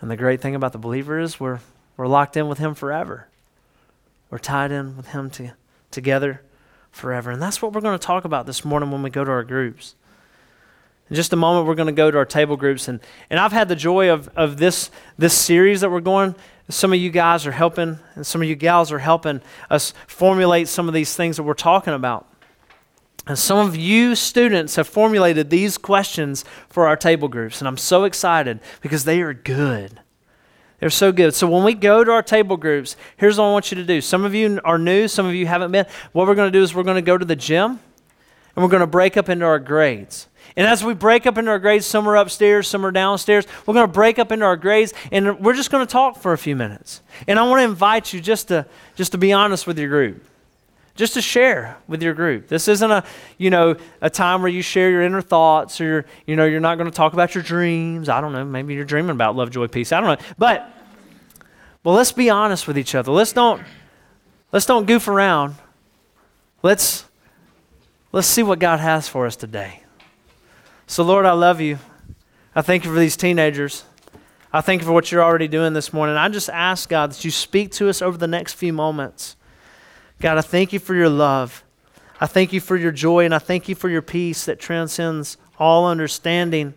And 0.00 0.10
the 0.10 0.16
great 0.16 0.40
thing 0.40 0.54
about 0.54 0.72
the 0.72 0.78
believer 0.78 1.18
is 1.18 1.40
we're, 1.40 1.60
we're 1.96 2.06
locked 2.06 2.36
in 2.36 2.48
with 2.48 2.58
Him 2.58 2.74
forever. 2.74 3.28
We're 4.30 4.38
tied 4.38 4.72
in 4.72 4.96
with 4.96 5.08
Him 5.08 5.30
to, 5.30 5.52
together 5.90 6.42
forever. 6.90 7.30
And 7.30 7.40
that's 7.40 7.60
what 7.62 7.72
we're 7.72 7.80
going 7.80 7.98
to 7.98 8.04
talk 8.04 8.24
about 8.24 8.46
this 8.46 8.64
morning 8.64 8.90
when 8.90 9.02
we 9.02 9.10
go 9.10 9.24
to 9.24 9.30
our 9.30 9.44
groups. 9.44 9.94
In 11.08 11.14
just 11.14 11.32
a 11.32 11.36
moment, 11.36 11.66
we're 11.66 11.76
going 11.76 11.86
to 11.86 11.92
go 11.92 12.10
to 12.10 12.18
our 12.18 12.24
table 12.24 12.56
groups. 12.56 12.88
And, 12.88 13.00
and 13.30 13.38
I've 13.38 13.52
had 13.52 13.68
the 13.68 13.76
joy 13.76 14.10
of, 14.10 14.28
of 14.36 14.56
this, 14.56 14.90
this 15.16 15.34
series 15.34 15.82
that 15.82 15.90
we're 15.90 16.00
going. 16.00 16.34
Some 16.68 16.92
of 16.92 16.98
you 16.98 17.10
guys 17.10 17.46
are 17.46 17.52
helping, 17.52 18.00
and 18.16 18.26
some 18.26 18.42
of 18.42 18.48
you 18.48 18.56
gals 18.56 18.90
are 18.90 18.98
helping 18.98 19.40
us 19.70 19.94
formulate 20.08 20.66
some 20.66 20.88
of 20.88 20.94
these 20.94 21.14
things 21.14 21.36
that 21.36 21.44
we're 21.44 21.54
talking 21.54 21.94
about. 21.94 22.26
And 23.28 23.38
some 23.38 23.58
of 23.58 23.76
you 23.76 24.16
students 24.16 24.76
have 24.76 24.88
formulated 24.88 25.50
these 25.50 25.78
questions 25.78 26.44
for 26.68 26.88
our 26.88 26.96
table 26.96 27.28
groups. 27.28 27.60
And 27.60 27.68
I'm 27.68 27.76
so 27.76 28.04
excited 28.04 28.60
because 28.80 29.04
they 29.04 29.20
are 29.20 29.34
good. 29.34 30.00
They're 30.78 30.90
so 30.90 31.10
good. 31.10 31.34
So 31.34 31.48
when 31.48 31.64
we 31.64 31.74
go 31.74 32.04
to 32.04 32.10
our 32.12 32.22
table 32.22 32.56
groups, 32.56 32.96
here's 33.16 33.38
what 33.38 33.44
I 33.44 33.52
want 33.52 33.70
you 33.70 33.76
to 33.76 33.84
do. 33.84 34.00
Some 34.00 34.24
of 34.24 34.34
you 34.34 34.60
are 34.64 34.78
new, 34.78 35.08
some 35.08 35.26
of 35.26 35.34
you 35.34 35.46
haven't 35.46 35.72
been. 35.72 35.86
What 36.12 36.26
we're 36.26 36.34
going 36.34 36.52
to 36.52 36.58
do 36.58 36.62
is 36.62 36.74
we're 36.74 36.82
going 36.82 36.96
to 36.96 37.02
go 37.02 37.16
to 37.16 37.24
the 37.24 37.36
gym 37.36 37.80
and 38.54 38.62
we're 38.62 38.68
going 38.68 38.80
to 38.80 38.86
break 38.86 39.16
up 39.16 39.28
into 39.28 39.44
our 39.44 39.58
grades. 39.58 40.28
And 40.56 40.66
as 40.66 40.84
we 40.84 40.94
break 40.94 41.26
up 41.26 41.38
into 41.38 41.50
our 41.50 41.58
grades, 41.58 41.86
some 41.86 42.08
are 42.08 42.16
upstairs, 42.16 42.68
some 42.68 42.84
are 42.84 42.90
downstairs, 42.90 43.46
we're 43.64 43.74
going 43.74 43.86
to 43.86 43.92
break 43.92 44.18
up 44.18 44.32
into 44.32 44.44
our 44.44 44.56
grades 44.56 44.92
and 45.10 45.40
we're 45.40 45.54
just 45.54 45.70
going 45.70 45.86
to 45.86 45.90
talk 45.90 46.18
for 46.18 46.32
a 46.32 46.38
few 46.38 46.56
minutes. 46.56 47.00
And 47.26 47.38
I 47.38 47.42
want 47.48 47.60
to 47.60 47.64
invite 47.64 48.12
you 48.12 48.20
just 48.20 48.48
to, 48.48 48.66
just 48.94 49.12
to 49.12 49.18
be 49.18 49.32
honest 49.32 49.66
with 49.66 49.78
your 49.78 49.88
group. 49.88 50.24
Just 50.96 51.14
to 51.14 51.22
share 51.22 51.76
with 51.86 52.02
your 52.02 52.14
group. 52.14 52.48
This 52.48 52.68
isn't 52.68 52.90
a, 52.90 53.04
you 53.36 53.50
know, 53.50 53.76
a 54.00 54.08
time 54.08 54.40
where 54.40 54.50
you 54.50 54.62
share 54.62 54.90
your 54.90 55.02
inner 55.02 55.20
thoughts 55.20 55.78
or, 55.80 55.84
you're, 55.84 56.04
you 56.26 56.36
know, 56.36 56.46
you're 56.46 56.58
not 56.60 56.78
going 56.78 56.90
to 56.90 56.96
talk 56.96 57.12
about 57.12 57.34
your 57.34 57.44
dreams. 57.44 58.08
I 58.08 58.22
don't 58.22 58.32
know. 58.32 58.44
Maybe 58.44 58.74
you're 58.74 58.84
dreaming 58.84 59.10
about 59.10 59.36
love, 59.36 59.50
joy, 59.50 59.66
peace. 59.66 59.92
I 59.92 60.00
don't 60.00 60.18
know. 60.18 60.26
But, 60.38 60.72
well, 61.84 61.94
let's 61.94 62.12
be 62.12 62.30
honest 62.30 62.66
with 62.66 62.78
each 62.78 62.94
other. 62.94 63.12
Let's 63.12 63.32
don't, 63.32 63.62
let's 64.52 64.64
don't 64.64 64.86
goof 64.86 65.06
around. 65.06 65.56
Let's, 66.62 67.04
let's 68.10 68.26
see 68.26 68.42
what 68.42 68.58
God 68.58 68.80
has 68.80 69.06
for 69.06 69.26
us 69.26 69.36
today. 69.36 69.82
So, 70.86 71.04
Lord, 71.04 71.26
I 71.26 71.32
love 71.32 71.60
you. 71.60 71.78
I 72.54 72.62
thank 72.62 72.84
you 72.84 72.92
for 72.92 72.98
these 72.98 73.18
teenagers. 73.18 73.84
I 74.50 74.62
thank 74.62 74.80
you 74.80 74.86
for 74.86 74.92
what 74.92 75.12
you're 75.12 75.22
already 75.22 75.48
doing 75.48 75.74
this 75.74 75.92
morning. 75.92 76.16
I 76.16 76.30
just 76.30 76.48
ask, 76.48 76.88
God, 76.88 77.10
that 77.10 77.22
you 77.22 77.30
speak 77.30 77.70
to 77.72 77.90
us 77.90 78.00
over 78.00 78.16
the 78.16 78.26
next 78.26 78.54
few 78.54 78.72
moments. 78.72 79.36
God, 80.20 80.38
I 80.38 80.40
thank 80.40 80.72
you 80.72 80.78
for 80.78 80.94
your 80.94 81.08
love. 81.08 81.62
I 82.20 82.26
thank 82.26 82.52
you 82.52 82.60
for 82.60 82.76
your 82.76 82.92
joy, 82.92 83.24
and 83.24 83.34
I 83.34 83.38
thank 83.38 83.68
you 83.68 83.74
for 83.74 83.88
your 83.88 84.02
peace 84.02 84.46
that 84.46 84.58
transcends 84.58 85.36
all 85.58 85.86
understanding. 85.86 86.74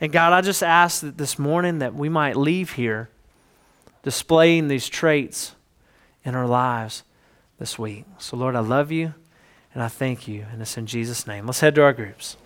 And 0.00 0.10
God, 0.10 0.32
I 0.32 0.40
just 0.40 0.62
ask 0.62 1.02
that 1.02 1.18
this 1.18 1.38
morning 1.38 1.78
that 1.78 1.94
we 1.94 2.08
might 2.08 2.36
leave 2.36 2.72
here 2.72 3.08
displaying 4.02 4.68
these 4.68 4.88
traits 4.88 5.54
in 6.24 6.34
our 6.34 6.46
lives 6.46 7.02
this 7.58 7.78
week. 7.78 8.06
So, 8.18 8.36
Lord, 8.36 8.56
I 8.56 8.60
love 8.60 8.90
you 8.90 9.14
and 9.74 9.82
I 9.82 9.88
thank 9.88 10.26
you. 10.26 10.46
And 10.50 10.62
it's 10.62 10.76
in 10.76 10.86
Jesus' 10.86 11.26
name. 11.26 11.46
Let's 11.46 11.60
head 11.60 11.74
to 11.76 11.82
our 11.82 11.92
groups. 11.92 12.36